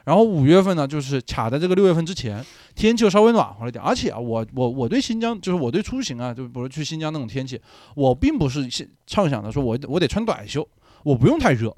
[0.06, 2.42] 然后五月份呢，就是卡在这个六月份之前，
[2.76, 7.60] 天气又稍微暖和了一点，而且啊，我我我对新疆，就是我对出行啊，就比如去新疆那种天气，
[7.96, 10.66] 我并不是现畅想的说我我得穿短袖，
[11.02, 11.76] 我不用太热，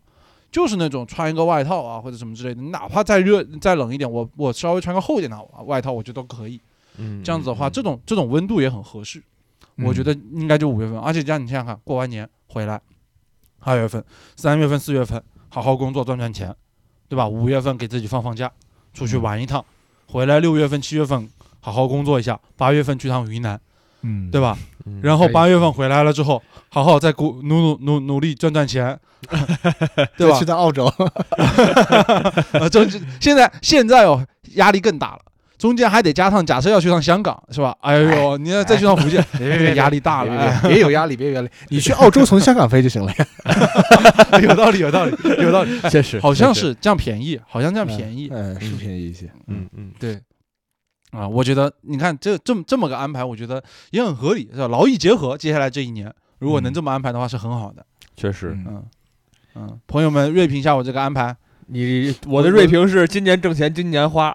[0.52, 6.60] 就是那种穿一个外套啊或者什么之类的，哪怕再热再冷一点，我我稍微穿个厚一点的外套，我觉得都可以。
[6.98, 9.22] 嗯这样子的话，这种这种温度也很合适，
[9.76, 12.78] 我觉得应该就五月份，而且这样你想想看，过完年回来，
[13.60, 14.04] 二月份、
[14.36, 16.54] 三月份、四月份好好工作赚赚钱，
[17.08, 17.26] 对吧？
[17.26, 18.50] 五月份给自己放放假，
[18.94, 19.64] 出去玩一趟，
[20.06, 21.28] 回来六月份、七月份
[21.60, 23.58] 好好工作一下，八月份去趟云南，
[24.02, 24.40] 嗯对？
[24.40, 24.56] 吧？
[24.86, 28.98] 嗯然后八月份回来了之后，好好再努努努努努力赚赚钱，
[30.16, 30.44] 对吧去？
[30.44, 35.20] 趟澳洲，啊， 这这现在现在哦，压力更大了。
[35.58, 37.76] 中间还得加上，假设要去趟香港，是吧？
[37.80, 40.32] 哎呦，你要再去趟福建，这个压力大了。
[40.32, 41.48] 哎别别有压力，别有压力。
[41.68, 43.26] 你去澳洲从香港飞就行了呀。
[44.40, 45.80] 有道理，有道理，有道理。
[45.90, 48.28] 确实好像是这样便宜，好像这样便宜。
[48.32, 49.30] 嗯，是便宜一些。
[49.48, 50.20] 嗯嗯对，
[51.10, 54.68] 啊，我觉得你看这这么这么个安排，我觉得也很合理，是吧？
[54.68, 57.84] 劳逸结合，接下来这一年，如果能嗯这么安排的话，是很好的。
[58.16, 58.50] 确实。
[58.50, 58.84] 嗯嗯
[59.56, 61.34] 嗯，朋友们锐评一下我这个安排。
[61.70, 64.34] 你我的锐评是今年挣钱，今年花，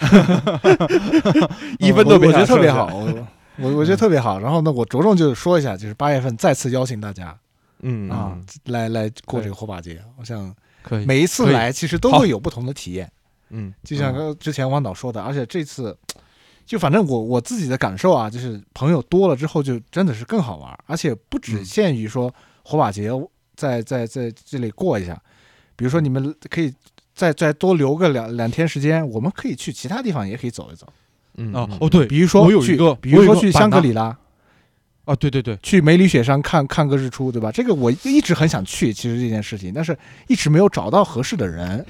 [1.78, 2.86] 一分都没我我觉得特别好，。
[2.94, 3.26] 我
[3.58, 4.38] 我我觉得特别好。
[4.38, 7.36] 然后呢，我着重就是说一下，就是八月份再次邀请大家
[7.82, 10.02] 嗯啊嗯，来来过这个火把节。
[10.18, 10.54] 我想，
[11.06, 13.10] 每一次来其实都会有不同的体验，
[13.50, 15.96] 嗯就像刚之前王导说的，而且这次。
[16.66, 22.32] 就反正我我自己的感受啊，就是朋友多了之后，就真的是更好玩，而且不只嗯限于说
[22.62, 23.10] 火把节
[23.56, 25.20] 在在在这里过一下，
[25.74, 26.72] 比如说你们可以
[27.20, 30.90] 再再多留个两两天时间，我们可以去其他地方也可以走一走，
[31.36, 34.16] 嗯啊，哦对，比如说去我有一个比如说去香格里拉，
[35.04, 37.52] 啊，对对对，去梅里雪山看看个日出，对吧？
[37.52, 39.94] 这个我一直很想去，其实这件事情，但是
[40.28, 41.84] 一直没有找到合适的人。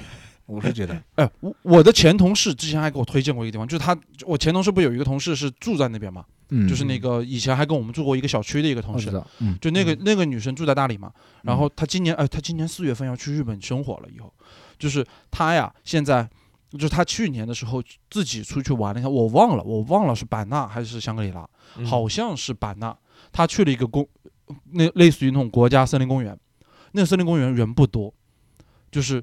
[0.46, 9.12] 我是觉得，哎，我我的前同事之前还给我推荐过一个地方，就是他，我前同事不有一个同事是住在那边嘛，嗯就是那个以前还跟我们住过一个小区的一个同事，
[9.60, 11.12] 就那个那个女生住在大理嘛，
[11.44, 14.32] 然后她今年哎，她今年四月份要去日本生活了，以后
[14.80, 16.28] 就是他呀，现在
[16.72, 21.86] 就是他去年的时候自己出去玩了一下，我忘了，我忘了是版纳还是香格里拉，嗯。
[21.86, 22.96] 好像是版纳，
[23.30, 24.08] 他去了一个公，
[24.72, 26.36] 那类似于那种国家森林公园，
[26.92, 28.12] 那个森林公园人不多，
[28.90, 29.22] 就是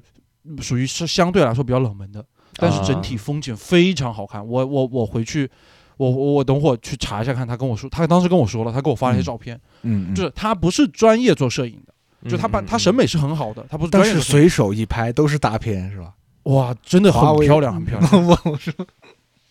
[0.60, 4.46] 属于是相对来说比较冷门的，但是整体风景非常好看。
[4.46, 5.50] 我我我回去，
[5.96, 9.26] 我我我等会儿去查一下看，他跟我说，他当时跟我说了，他给我发了一些嗯。
[9.26, 11.92] 照片，嗯，就是是他不是专业做摄影的，
[12.26, 16.14] 就他把嗯他审美是很好的，他不是但是随手一拍都是大片，是吧？
[16.44, 18.72] 哇，真的很漂亮，很漂亮 我我说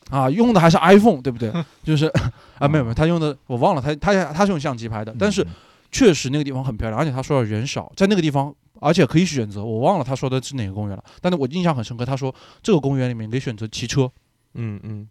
[0.09, 0.29] 啊！
[0.29, 1.51] 用的还是 iPhone，对不对？
[1.83, 2.05] 就是
[2.57, 5.47] 啊，没有没有，他用的我忘了，他他他是用相机拍的，但是嗯
[5.91, 14.09] 确实那个地方很漂亮，而且他说人少，在那个地方，而且可以选择，我忘了他说的是哪个公园了，但是我印象很深刻，他说这个公园里面可以选择骑车，
[14.55, 15.07] 嗯嗯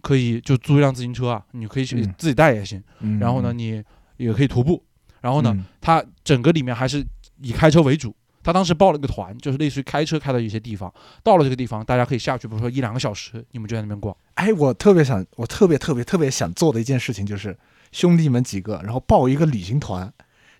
[0.00, 3.82] 可以就租一辆自行车啊，你可以自己带也行，嗯然后呢，你
[4.16, 4.82] 也可以徒步，
[5.26, 7.04] 然后呢，嗯它整个里面还是
[7.42, 8.14] 以开车为主。
[8.44, 10.92] 他当时报了个团，就是类似于开车开到一些地方，
[11.24, 14.16] 到了这个地方，大家可以下去，比如说一两个小时，你们就在那边逛。
[14.34, 17.58] 哎，我特别想，我特别特别特别想做的一件事情就是
[17.90, 20.08] 兄弟们几个，然后报一个旅行团，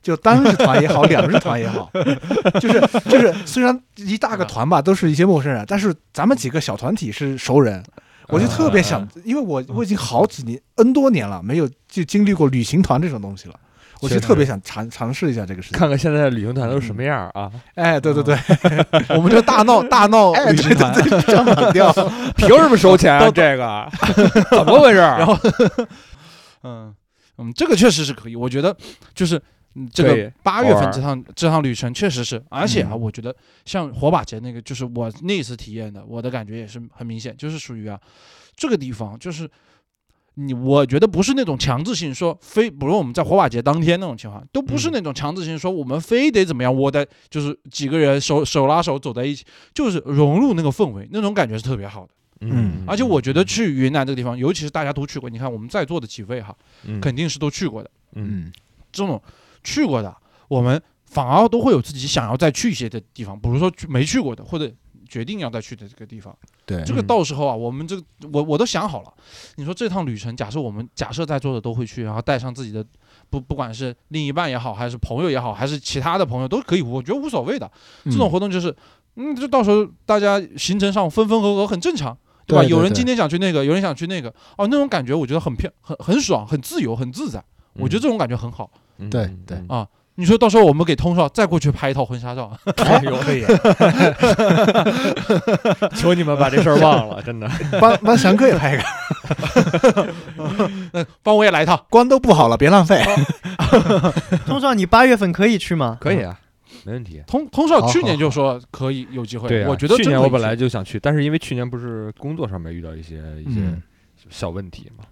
[0.02, 1.88] 就单日团也好，两日团也好，
[2.60, 7.80] 就是就是虽然一大个团吧，都是一些陌生人，但是咱们几个小团体是熟人。
[8.28, 13.54] 我就特别想，因为我我已经好几年 N 多年了，没有就经历过旅行团这种东西了，
[14.00, 15.78] 我就特别想尝尝试一下这个事情。
[15.78, 17.50] 看看现在的旅行团都是什么样啊？
[17.74, 18.36] 哎，对对对，
[19.16, 20.92] 我们就大闹大闹旅行团，
[21.26, 21.92] 这样调，
[22.36, 23.30] 凭什么收钱啊？
[23.30, 23.88] 这个
[24.50, 24.98] 怎么回事？
[24.98, 25.36] 然后
[26.62, 26.94] 嗯
[27.38, 28.76] 嗯，这个确实是可以，我觉得
[29.14, 29.36] 就是。
[29.78, 33.36] 嗯这个八月份这趟这趟旅程确实是，而且啊，嗯我觉得
[33.66, 38.00] 像火把节那个，就是我那一次体验的，我的感觉也是很明显，就是属于啊，
[38.56, 39.46] 这个地方就是
[40.38, 52.10] 你，我觉得不是那种强制性说非，比如我们在火把节当天那种情况，都不是嗯那种强制性说我们非得怎么样窝在，就是几个人手手拉手走在一起，就是融入那个氛围，那种感觉是特别好的。
[52.40, 57.90] 嗯而且我觉得去云南这个地方，尤其是大家都去过，你看我们在座的几位哈，嗯肯定是都去过的。
[58.12, 58.52] 嗯
[58.92, 59.20] 这种
[59.64, 60.14] 去过的，
[60.48, 64.70] 我们反而都会有自己想要再去一些的地方，比如说去没去过的，或者
[65.06, 66.36] 决定要再去的这个地方。
[66.66, 68.02] 对这个嗯到时候啊，我们这个
[68.32, 69.12] 我我都想好了。
[69.56, 72.84] 你说这趟旅程，假设我们假设在座的都会去，然后带上自己的
[73.30, 77.70] 不不管是另一半也好，还是朋友也好，还是其他的朋友都可以，我觉得无所谓的。
[78.04, 78.74] 这种活动就是，
[79.14, 82.16] 嗯，就到时候大家行程上分分合合很正常。
[82.48, 82.62] 对吧？
[82.62, 87.44] 有人今天想去那个，有人想去那个，哦，那种感觉我觉得很漂很很爽，很自由，很自在。
[87.72, 88.70] 我觉得这种感觉很好。
[88.98, 89.84] 嗯对对啊
[90.18, 93.44] 你说到时候我们给通少再过去拍一套婚纱照， 哎呦可以，
[95.94, 97.46] 求你们把这事儿忘了，真的。
[97.80, 100.14] 帮帮翔哥也拍一个，
[100.92, 101.86] 那帮我也来一套。
[101.90, 103.02] 光都不好了，别浪费。
[104.46, 105.98] 通少你八月份可以去吗？
[106.00, 106.40] 可以啊，
[106.84, 107.22] 没问题。
[107.26, 113.82] 通通少去年就说可以有机会，对啊，我觉得去年我本来就想去，但是因为去年不是工作上面遇到一些一些嗯
[114.30, 115.04] 小问题嘛。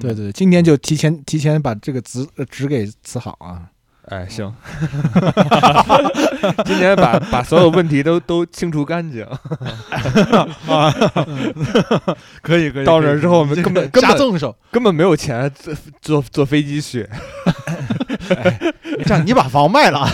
[0.00, 3.66] 对对，今年就提前提前把这个纸呃纸给辞好啊。
[4.10, 4.50] 哎，行，
[6.64, 9.22] 今年把把所有问题都都清除干净
[10.66, 10.90] 啊。
[12.40, 14.54] 可以可以到那儿之后，我们根本 根本动手。
[14.70, 17.06] 根本没有钱坐坐坐飞机去。
[19.04, 20.08] 这样你把房卖了，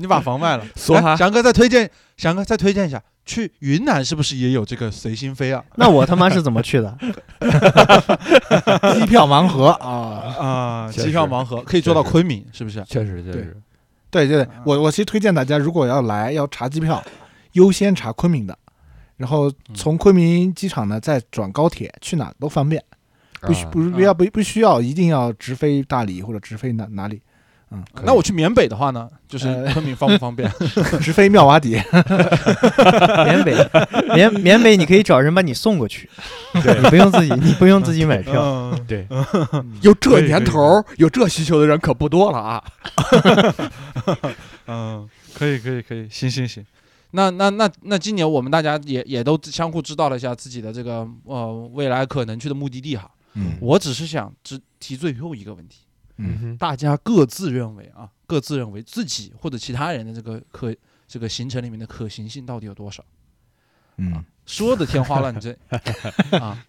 [0.00, 0.64] 你把房卖了。
[0.74, 5.64] 梭哈哎翔哥再推荐，翔哥再推荐一下，去云南是不是也有这个随心飞啊？
[5.76, 6.96] 那我他妈是怎么去的？
[8.94, 9.68] 机票盲盒。
[9.68, 12.82] 啊，啊，机票盲盒可以坐到昆明，是不是？
[12.84, 13.56] 确实，确实，
[14.10, 17.02] 对对对，我我其实推荐大家，如果要来要查机票，
[17.52, 18.56] 优先查昆明的，
[19.16, 22.82] 然后从昆明机场呢再转高铁，去哪都方便，
[23.40, 23.70] 不需啊。
[23.70, 27.22] 不不要不不需要一定要直飞大理或者直飞哪哪里，
[27.72, 30.50] 嗯，那我去缅北的话呢，就是呃昆明方不方便？
[31.00, 31.70] 直飞妙瓦底，
[33.24, 33.54] 缅北，
[34.14, 36.08] 缅缅北你可以找人把你送过去，
[36.54, 36.60] 你
[36.90, 38.42] 不用自己，你不用自己买票。
[38.42, 39.06] 嗯，对，
[39.82, 42.62] 有这年头儿有这需求的人可不多了啊。
[44.66, 46.64] 嗯，可以，可以，可以，行行行。
[47.12, 53.10] 那那那那，今年我们大家也也都相互知道了一下自己的这个呃未来可能去的目的地哈。
[53.34, 55.78] 嗯我只是想只提最后一个问题，
[56.22, 60.74] 嗯，大家各自认为啊，各自认为自己或者其他人的这个可
[61.06, 63.04] 这个行程里面的可行性到底有多少？
[63.96, 64.24] 嗯。
[64.44, 65.56] 说的天花乱坠。
[66.38, 66.64] 啊。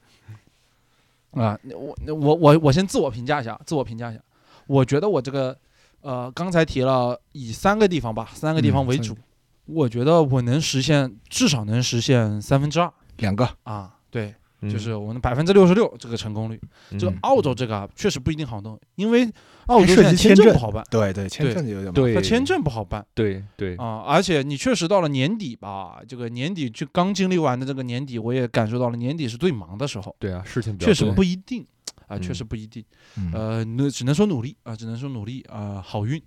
[1.32, 1.58] 啊！
[1.76, 4.22] 我我我我先自我评价一下，自我评价一下，
[4.68, 5.58] 我觉得我这个
[6.02, 9.18] 呃刚才提了以三个地方吧，三个地方为主，
[9.66, 12.94] 我觉得我能实现至少能实现三分之二。
[13.18, 14.36] 两个，啊，对，嗯
[14.70, 16.60] 就是我们百分之六十六这个成功率。
[16.92, 19.30] 这个嗯澳洲这个啊确实不一定好弄，因为
[19.68, 23.06] 澳洲还现在签证证不好办，对对，签证有点麻烦对它签证不好办。
[23.14, 31.66] 对对，啊，而且你确实到了年底吧，这个年底就刚经历完的这个年底，我也感受到了年底是最忙的时候，对啊，事情确实不一定
[32.08, 32.84] 啊，确嗯实不一定。
[33.18, 36.22] 嗯呃，那只能说努力啊，只能说努力啊，好运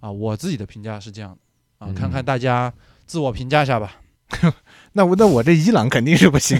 [0.00, 2.72] 啊，我自己的评价是这样的啊，看看嗯大家
[3.06, 4.00] 自我评价一下吧。
[4.92, 6.58] 那我那我这伊朗肯定是不行。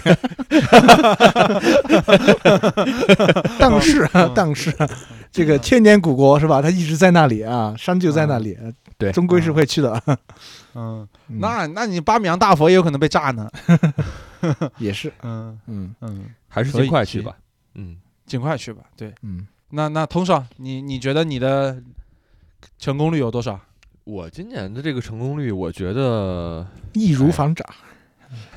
[3.59, 4.89] 但是但是啊，
[5.31, 6.61] 这个千年古国是吧？
[6.61, 8.57] 它一直在那里啊，山就在那里，
[8.97, 10.01] 对终归是会去的。
[10.75, 13.49] 嗯，嗯那那你巴米扬大佛也有可能被炸呢。
[14.77, 17.35] 也是，嗯嗯嗯，还是尽快去吧。
[17.75, 18.83] 嗯，尽快去吧。
[18.95, 21.81] 对，嗯，那那通少，你你觉得你的
[22.77, 23.59] 成功率有多少？
[24.05, 27.67] 我今年的这个成功率，我觉得易如反掌。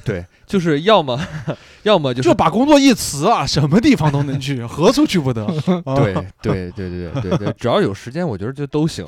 [0.05, 1.19] 对，就是要么
[1.85, 5.47] 要么就是就把工作一辞啊，什么地方都能去，何处去不得？
[5.97, 9.07] 对对对对对对对，只要有时间，我觉得就都行，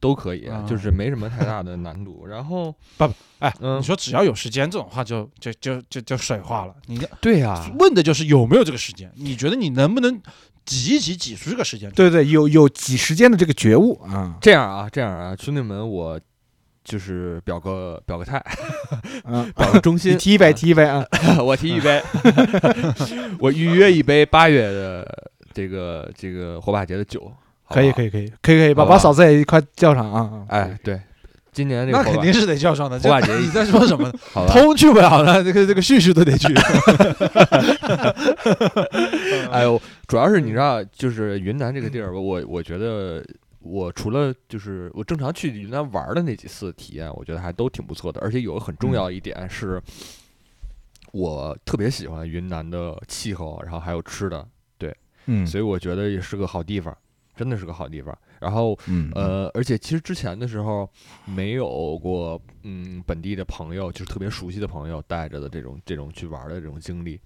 [0.00, 2.26] 都可以，啊就是没什么太大的难度。
[2.26, 2.74] 然后，
[3.38, 6.74] 哎，嗯你说只要有时间这种话就，就就就就水话了。
[6.86, 10.20] 你对呀、问的就是有没有这个时间，你觉得你能不能
[10.64, 11.90] 挤一挤挤出这个时间？
[11.92, 16.20] 对对，有有挤时间的这个觉悟啊，这样啊，这样啊，兄弟们，我
[16.84, 18.40] 就是表个表个态，
[19.24, 22.02] 嗯， 表个忠心，你提一杯，提一杯啊，啊 我提一杯，
[23.40, 27.32] 我预约一杯八月的这个这个火把节的酒，
[27.70, 30.20] 可以可以，可以可以可以，把把嫂子也一块叫上啊。
[30.20, 31.00] 啊哎，，对，
[31.52, 32.98] 今年这个火把那肯定是得叫上的。
[33.00, 34.12] 火把节你在说什么？
[34.32, 36.52] 好，通去不了了，这个这个旭旭都得去。
[39.50, 43.24] 哎呦，主要是你知道，就是云南这个地儿，我我觉得
[43.64, 48.20] 我除了就是我正常去云南玩儿的那几次体验，我觉得还都挺不错的。
[48.20, 49.82] 而且有个很重要一点是，
[51.12, 54.46] 我特别喜欢云南的气候，然后还有吃的，
[55.26, 56.96] 嗯所以我觉得也是个好地方，
[57.34, 58.16] 真的是个好地方。
[58.40, 60.86] 然后嗯呃，而且其实之前的时候
[61.24, 67.18] 没有过嗯本地的朋友，就是特别熟悉的朋友带着的这种这种去玩儿的这种经历。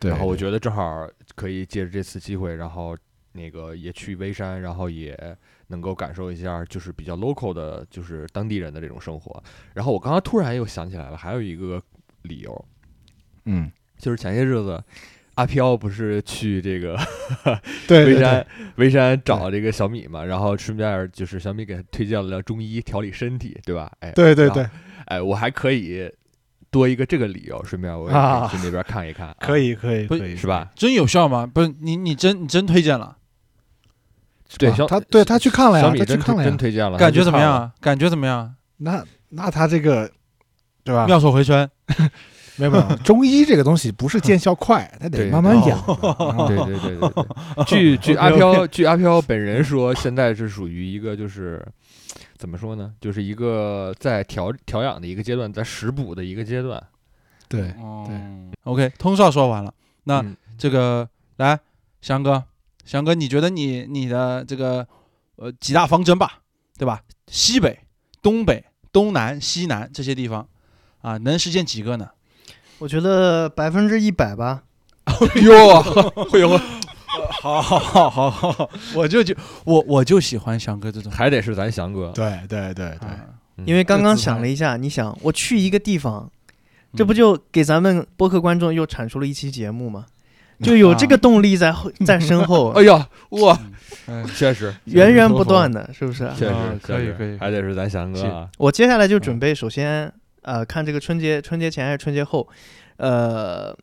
[0.00, 2.96] 对，然后我觉得正好可以借着这次机会，然后
[3.30, 5.36] 那个也去微山，然后也
[5.70, 9.42] 能够感受一下就是比较 local 的，就是当地人的这种生活。
[9.72, 11.80] 然后我刚刚突然又想起来了，还有一个
[12.22, 12.64] 理由，
[13.44, 14.82] 嗯，就是前些日子
[15.36, 16.98] 阿飘不是去这个
[17.88, 18.46] 微山对，
[18.76, 23.90] 微山找这个小米嘛，然后顺便就是小米给他推荐了中医调理身体，对吧？
[24.00, 24.68] 哎，对对对，
[25.06, 26.10] 哎，我还可以
[26.70, 30.70] 多一个这个理由，顺便我也啊可以去那边看一看，可以以可以不可以，是吧？
[30.74, 31.46] 真有效吗？
[31.46, 33.16] 不是你你真你真推荐了，
[34.58, 37.70] 对，他对他去看了呀，小米真他去看了呀，真推荐了，感觉怎么样？
[37.80, 38.54] 感觉怎么样？
[38.78, 40.10] 那那他这个
[40.82, 41.06] 对吧？
[41.06, 41.68] 妙手回春，
[42.56, 47.24] 没有没有，中医这个东西不是见效快，它得慢慢哦养对对对对对。
[47.66, 51.64] 据据阿飘据阿飘本人说，现在是属于一个就是
[52.36, 52.92] 怎么说呢？
[53.00, 56.82] 就是一个在调调养的一个阶段，在食补的一个阶段。
[57.48, 57.62] 对，
[58.06, 58.16] 对
[58.64, 59.72] ，OK，通少说完了，
[60.04, 61.58] 那嗯这个来
[62.00, 62.42] 翔哥，
[62.90, 64.84] 翔哥，你觉得你你的这个
[65.36, 66.40] 呃几大方针吧，
[66.76, 67.00] 对吧？
[67.28, 67.78] 西北、
[68.20, 70.48] 东北、东南、西南这些地方
[71.00, 72.08] 啊，能实现几个呢？
[72.78, 74.64] 我觉得百分之一百吧。
[75.40, 75.80] 哟，
[76.32, 76.58] 会有
[77.40, 82.10] 好好好好好，我就就我我就喜欢翔哥这种，还得是咱翔哥。
[82.12, 86.28] 对对对对，因为刚刚想了一下，你想我去一个地方，
[86.96, 90.06] 这不嗯就给咱们播客观众又产出了一期节目吗？
[90.62, 93.58] 就有这个动力在后在身后 哎，呀，哇，
[94.06, 96.30] 嗯确实， 源源不断的，是不是？
[96.36, 98.48] 确啊实可以可以还得是咱翔哥啊。
[98.58, 102.48] 我接下来就准备，首先呃看这个春节春节前还是春节后，
[102.96, 103.76] 呃，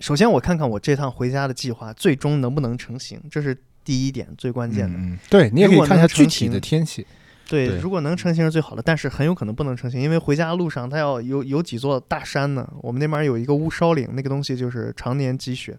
[0.00, 4.98] 首先我看看我这趟回家的计划最终能不能成型，这是第一点最关键的。
[5.28, 7.06] 对你也可以看一下具体的天气。
[7.54, 12.68] 对，对如果能成型是最好的，但是很有可能不能成型，因为回家路上它要有有几座大山呢。
[12.82, 15.78] 我们那边有一个乌梢岭，那个东西就是常年积雪。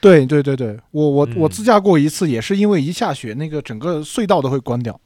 [0.00, 4.98] 对对对对，我我我嗯自驾过一次，也是因为一下雪，那个整个隧道都会关掉，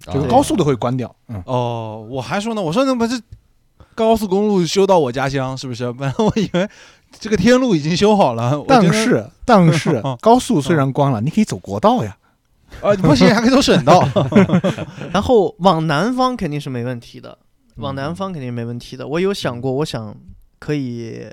[0.00, 1.14] 整个啊高速都会关掉。
[1.28, 3.18] 嗯，哦，我还说呢，我说那不是
[3.94, 5.90] 高速公路修到我家乡是不是？
[5.92, 6.68] 本来我以为
[7.18, 12.16] 这个天路已经修好了，但是但是哦 高速虽然关了，你可以走国道呀。
[12.80, 14.06] 啊不行，还可以走省道。
[15.12, 17.36] 然后往南方肯定是没问题的，
[17.76, 19.06] 往嗯南方肯定没问题的。
[19.06, 20.14] 我有想过，我想
[20.58, 21.26] 可以，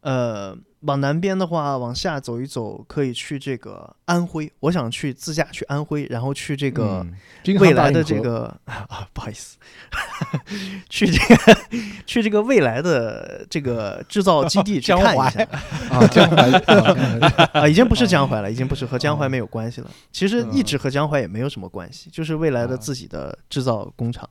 [0.00, 4.50] 呃，往南边的话，往下走一走，可以去这个安徽。
[4.60, 7.06] 我想去自驾去安徽，然后去这个
[7.58, 9.58] 未来的这个 啊，不好意思，
[10.88, 11.60] 去这个
[12.06, 15.42] 去这个未来的这个制造基地去江淮看一下。
[15.90, 19.90] 啊，江淮啊啊，已经不是江淮了，已经不是和江淮哦没有关系了。
[20.10, 24.26] 其实一直和江淮也没有什么关系，就是未来的自己的制造工厂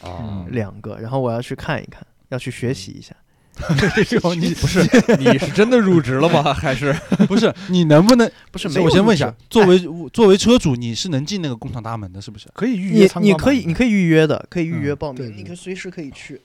[0.00, 3.14] 啊，两个，然后我要去看一看，要去学习一下。
[4.36, 4.80] 你 不是
[5.18, 6.52] 你是真的入职了吗？
[6.54, 6.92] 还是
[7.28, 8.30] 不是 你能不能？
[8.50, 9.78] 不是，没有我先问一下，作为
[10.12, 12.48] 作为车主，你是能进那个工厂大门的，是不是？
[12.54, 16.40] 可以预约你参观嘛你可以你可以预约的，可以预约嗯报名，你可以随时可以去。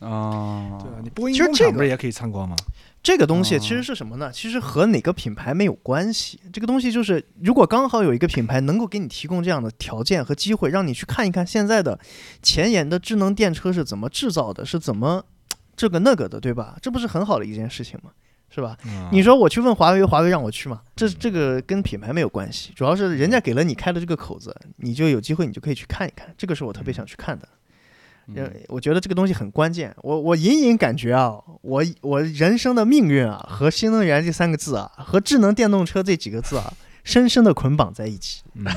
[0.00, 2.56] 啊，对啊，你播音工厂不是也可以参观吗？
[3.04, 4.30] 这个东西哦其实是什么呢？
[4.32, 6.40] 其实和哪个品牌没有关系。
[6.52, 11.98] 这个东西就是，如果刚好有一个品牌能够给你提供这样的条件和机会，让你去看一看现在的
[12.42, 15.24] 前沿的智能电车是怎么制造的，是怎么
[15.76, 16.76] 这个那个的，对吧？
[16.80, 18.10] 这不是很好的一件事情吗？
[18.54, 18.76] 是吧？
[18.84, 20.82] 嗯你说我去问华为，华为让我去吗？
[20.94, 26.34] 这这个跟品牌没有关系，主要是人家给了你开的这个口子，你就有机会，你就可以去看一看。
[26.36, 27.48] 这个是我特别想去看的。
[28.36, 29.92] 呃嗯，我觉得这个东西很关键。
[30.02, 36.72] 我我隐隐感觉啊，我我人生的命运啊，和新能源这三个字啊，和智能电动车这几个字啊，
[37.04, 38.42] 深深的捆绑在一起。
[38.54, 38.64] 嗯，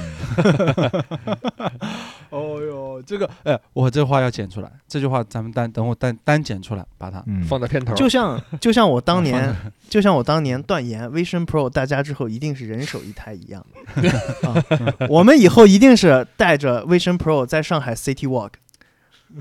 [2.29, 9.55] 哦哟，这个，哎，我这话要剪出来，这句话咱们单等我单单剪出来，把它嗯放在片头，就像就像我当年，
[9.89, 13.65] 就像我当年断言 Vision Pro 大家之后一定是人手一台一样。
[14.43, 14.63] 啊，
[15.09, 18.51] 我们以后一定是带着 Vision Pro 在上海 City Walk。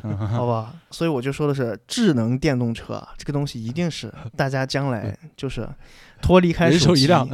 [0.03, 5.69] 好吧，所以我就说的是智能电动车啊，这个东西一定是大家将来就是
[6.21, 7.29] 脱离开人手一机辆，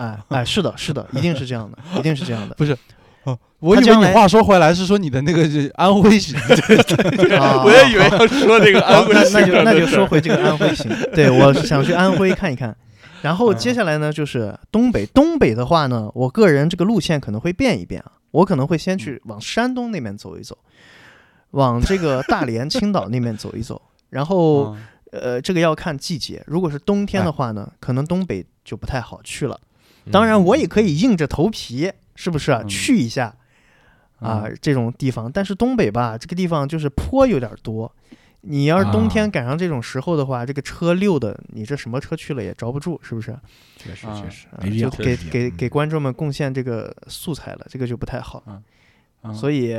[0.00, 2.56] 哎 哎，是的，是的， 一定是这样的，一定是这样的。
[3.24, 6.34] 哦，我以为你他将来话说回来是说你的那个是安徽行，
[7.38, 12.74] 啊我也以为要说这个安徽行那那就那就说回这个安徽行，对我是想去安徽看一看。
[13.20, 15.04] 然后嗯接下来呢，就是东北。
[15.04, 20.56] 东北的话呢，我个人这个路线可能会变一变啊，我可能会先去往山东那边走一走，
[21.50, 23.82] 往这个大连、青岛那边走一走。
[24.08, 24.78] 然后嗯
[25.12, 29.60] 呃，这个要看季节，如果是冬天的话呢，可能东北就不太好去了。
[30.06, 32.60] 嗯当然，我也可以硬着头皮，是不是啊？
[32.62, 33.34] 嗯去一下
[34.18, 35.30] 啊、嗯这种地方。
[35.30, 37.90] 但是东北吧，这个地方就是坡有点多。
[38.42, 43.38] 你要是冬天啊赶上这种时候的话，这个车溜的，你这什么车去了也着不住，是不是？
[43.76, 48.42] 确实啊确实啊没必要，就给给给嗯观众们贡献这个素材了，这个就不太好。
[49.22, 49.76] 嗯所以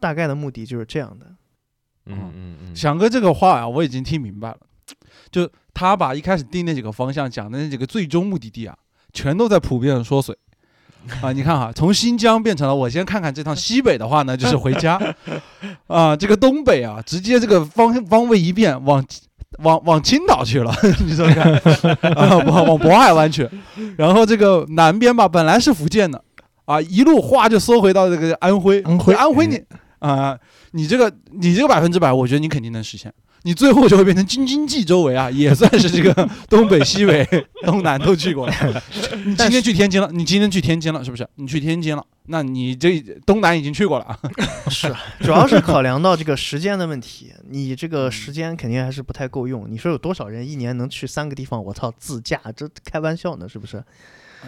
[0.00, 1.26] 大概的目的就是这样的。
[2.06, 4.58] 嗯嗯嗯，翔哥这个话啊，我已经听明白了，
[5.30, 8.76] 就他把一开始定那几个方向讲的那几个最终目的地啊，
[9.12, 10.36] 全都在普遍的缩水。
[11.22, 15.00] 啊，你看哈，从新疆变成了我先看看这趟西北的话呢，就是回家，
[15.88, 19.02] 啊，这个东北啊，直接这个方方位一变，往
[19.62, 20.70] 往往青岛去了，
[21.06, 21.50] 你说看，
[22.14, 23.48] 啊，往往渤海湾去，
[23.96, 26.22] 然后这个南边吧，本来是福建的，
[26.66, 29.14] 啊，一路哗就缩回到这个安徽，安徽。
[29.14, 29.58] 安徽你
[30.00, 30.38] 啊、
[30.72, 33.10] 你这个你这个百分之百，我觉得你肯定能实现。
[33.42, 37.26] 你最后就会变成京津冀周围啊， 也算是这个 东北、西北、
[37.64, 38.54] 东南都去过了。
[39.24, 41.26] 你今天去天津了，你今天去天津了，是不是？
[41.36, 44.18] 你去天津了，那你这东南已经去过了啊。
[44.68, 49.66] 是，主要是考量到这个时间的问题，你这个时间肯定还是不太够用。
[49.70, 51.62] 你说有多少人一年能去三个地方？
[51.64, 53.82] 我操，自驾这开玩笑呢，是不是？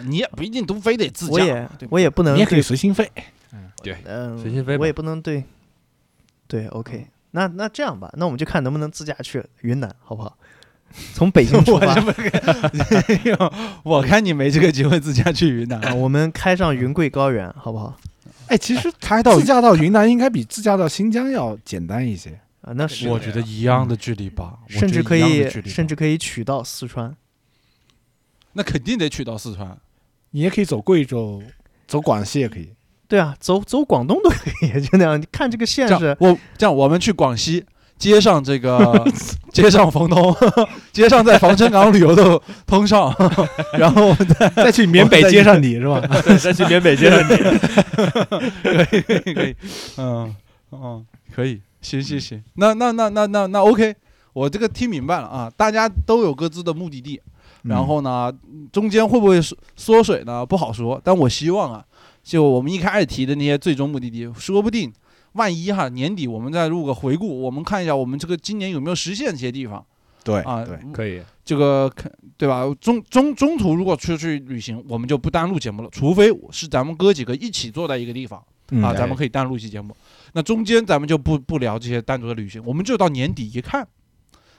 [0.05, 3.11] 你也不一定都非得自驾，我也我也不能你也可以对，随心飞，
[4.05, 5.43] 嗯，随心飞我也不能对，
[6.47, 7.05] 对，OK，
[7.35, 10.37] 那那这样吧，那我们就看能不能自驾去云南，好不好？
[11.15, 12.01] 从北京出发这，
[13.35, 13.53] 么
[13.83, 15.83] 我看你没这个机会自驾去云南。
[15.83, 17.97] 啊，我们开上云贵高原，好不好？
[18.47, 22.39] 哎，其实开到自驾到云南应该比自驾到新疆要简单一些。
[22.61, 27.15] 啊，那是我觉得一样的距离吧，我甚至可觉得一样的以距离吧甚至可以取到四川。
[28.53, 29.75] 那肯定得取到四川。
[30.29, 31.41] 你也可以走贵州，
[31.87, 32.69] 走广西也可以。
[33.13, 35.21] 对啊，走走广东都可以， 就那样。
[35.21, 37.63] 你看这个线是，我这样我们去广西，
[37.95, 39.05] 接上这个，
[39.53, 40.35] 接上冯东，
[40.91, 43.15] 接上在防城港旅游的通上，
[43.77, 46.01] 然后我们再再去缅北接上你是吧？
[46.41, 47.35] 再去缅北接上你，
[48.63, 49.55] 可以可以可以，
[49.97, 50.35] 嗯
[50.71, 51.05] 嗯，
[51.35, 53.95] 可以，行行行，那那那那那那 OK，
[54.33, 57.21] 我这个听明白了啊，大家都有各自的目的地，
[57.61, 58.33] 然后呢，
[58.71, 60.43] 中间会不会缩缩水呢？
[60.43, 61.85] 不好说，但我希望啊，
[62.23, 64.91] 就我们一开始提的那些最终目的地，说不定
[65.33, 69.85] 万一哈年底我们再录个回顾，我们看一下我们这个今年有没有实现这些地方
[70.23, 70.63] 对啊？
[70.63, 72.63] 对，可以，这个肯对吧？
[72.79, 78.41] 中中中途如果出去旅行，我们就不单录节目了，除非是咱们哥几个一起坐在一个地方。
[78.71, 79.93] 嗯啊，咱们可以单录一期节目。
[80.31, 83.85] 那中间咱们就不不聊这些单独的旅行，我们就到年底一看，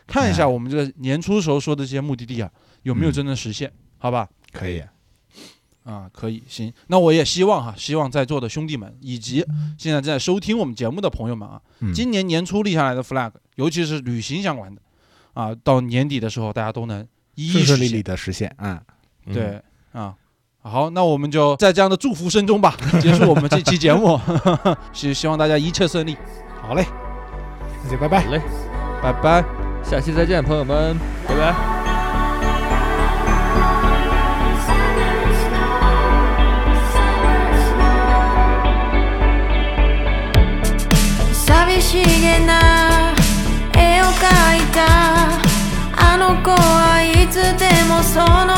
[0.07, 2.51] 看一下哎我们这个年初时候说的这些目的地啊，
[2.83, 3.73] 有没有嗯真正实现？
[3.97, 4.29] 好吧？
[4.53, 4.83] 可以。
[5.85, 6.73] 啊，可以，行。
[6.89, 9.45] 那我也希望哈，希望在座的兄弟们以及
[9.79, 14.81] 现在正在收听我们节目的朋友们啊，嗯今年年初立下来的 flag，尤其是旅行相关的
[15.35, 18.83] 啊，到年底的时候大家都能一一顺顺利实现利的实现啊。
[19.27, 19.63] 嗯对
[19.93, 20.15] 啊。
[20.67, 24.19] 好，那我们就在这样的祝福声中吧，结束我们这期节目。
[24.95, 26.17] 希希望大家一切顺利，
[26.63, 26.87] 好嘞，
[27.85, 28.31] 那就拜拜好。
[28.31, 28.41] 嘞，
[29.03, 29.45] 拜拜。
[29.85, 30.97] 下期再见，朋友们，
[31.29, 31.84] 拜拜。
[42.47, 43.15] な
[43.77, 44.87] 絵を描いた。
[45.97, 48.54] あの子はいつでもその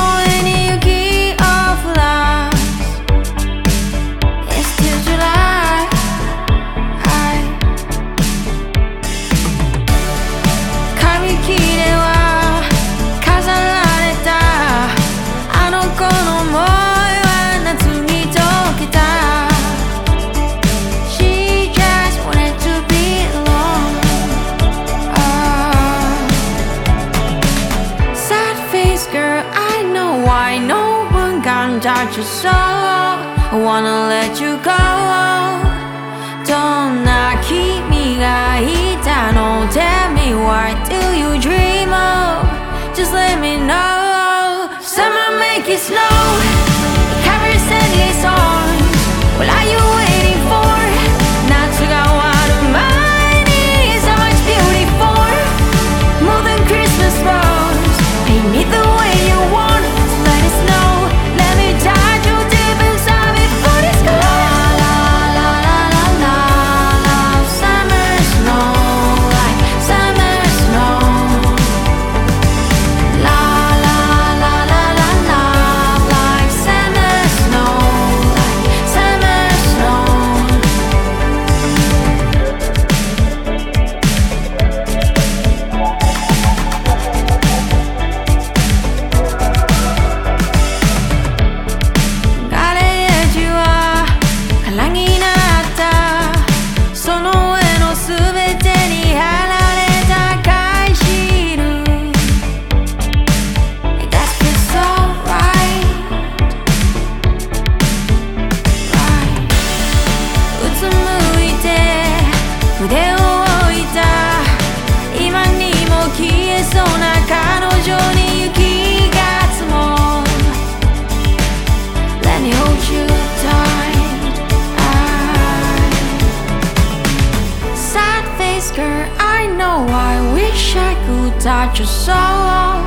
[131.87, 132.83] your sorrow.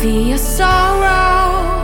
[0.00, 1.76] Feel your sorrow.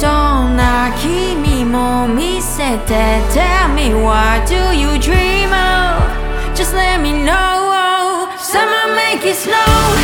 [0.00, 6.54] どんな君も見せて Tell me what do you dream of?
[6.54, 8.28] Just let me know.
[8.38, 9.99] Summer make it snow.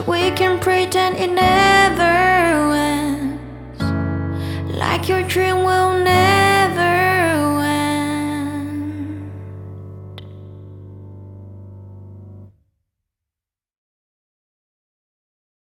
[0.00, 2.02] we can pretend it never
[2.74, 3.05] ends.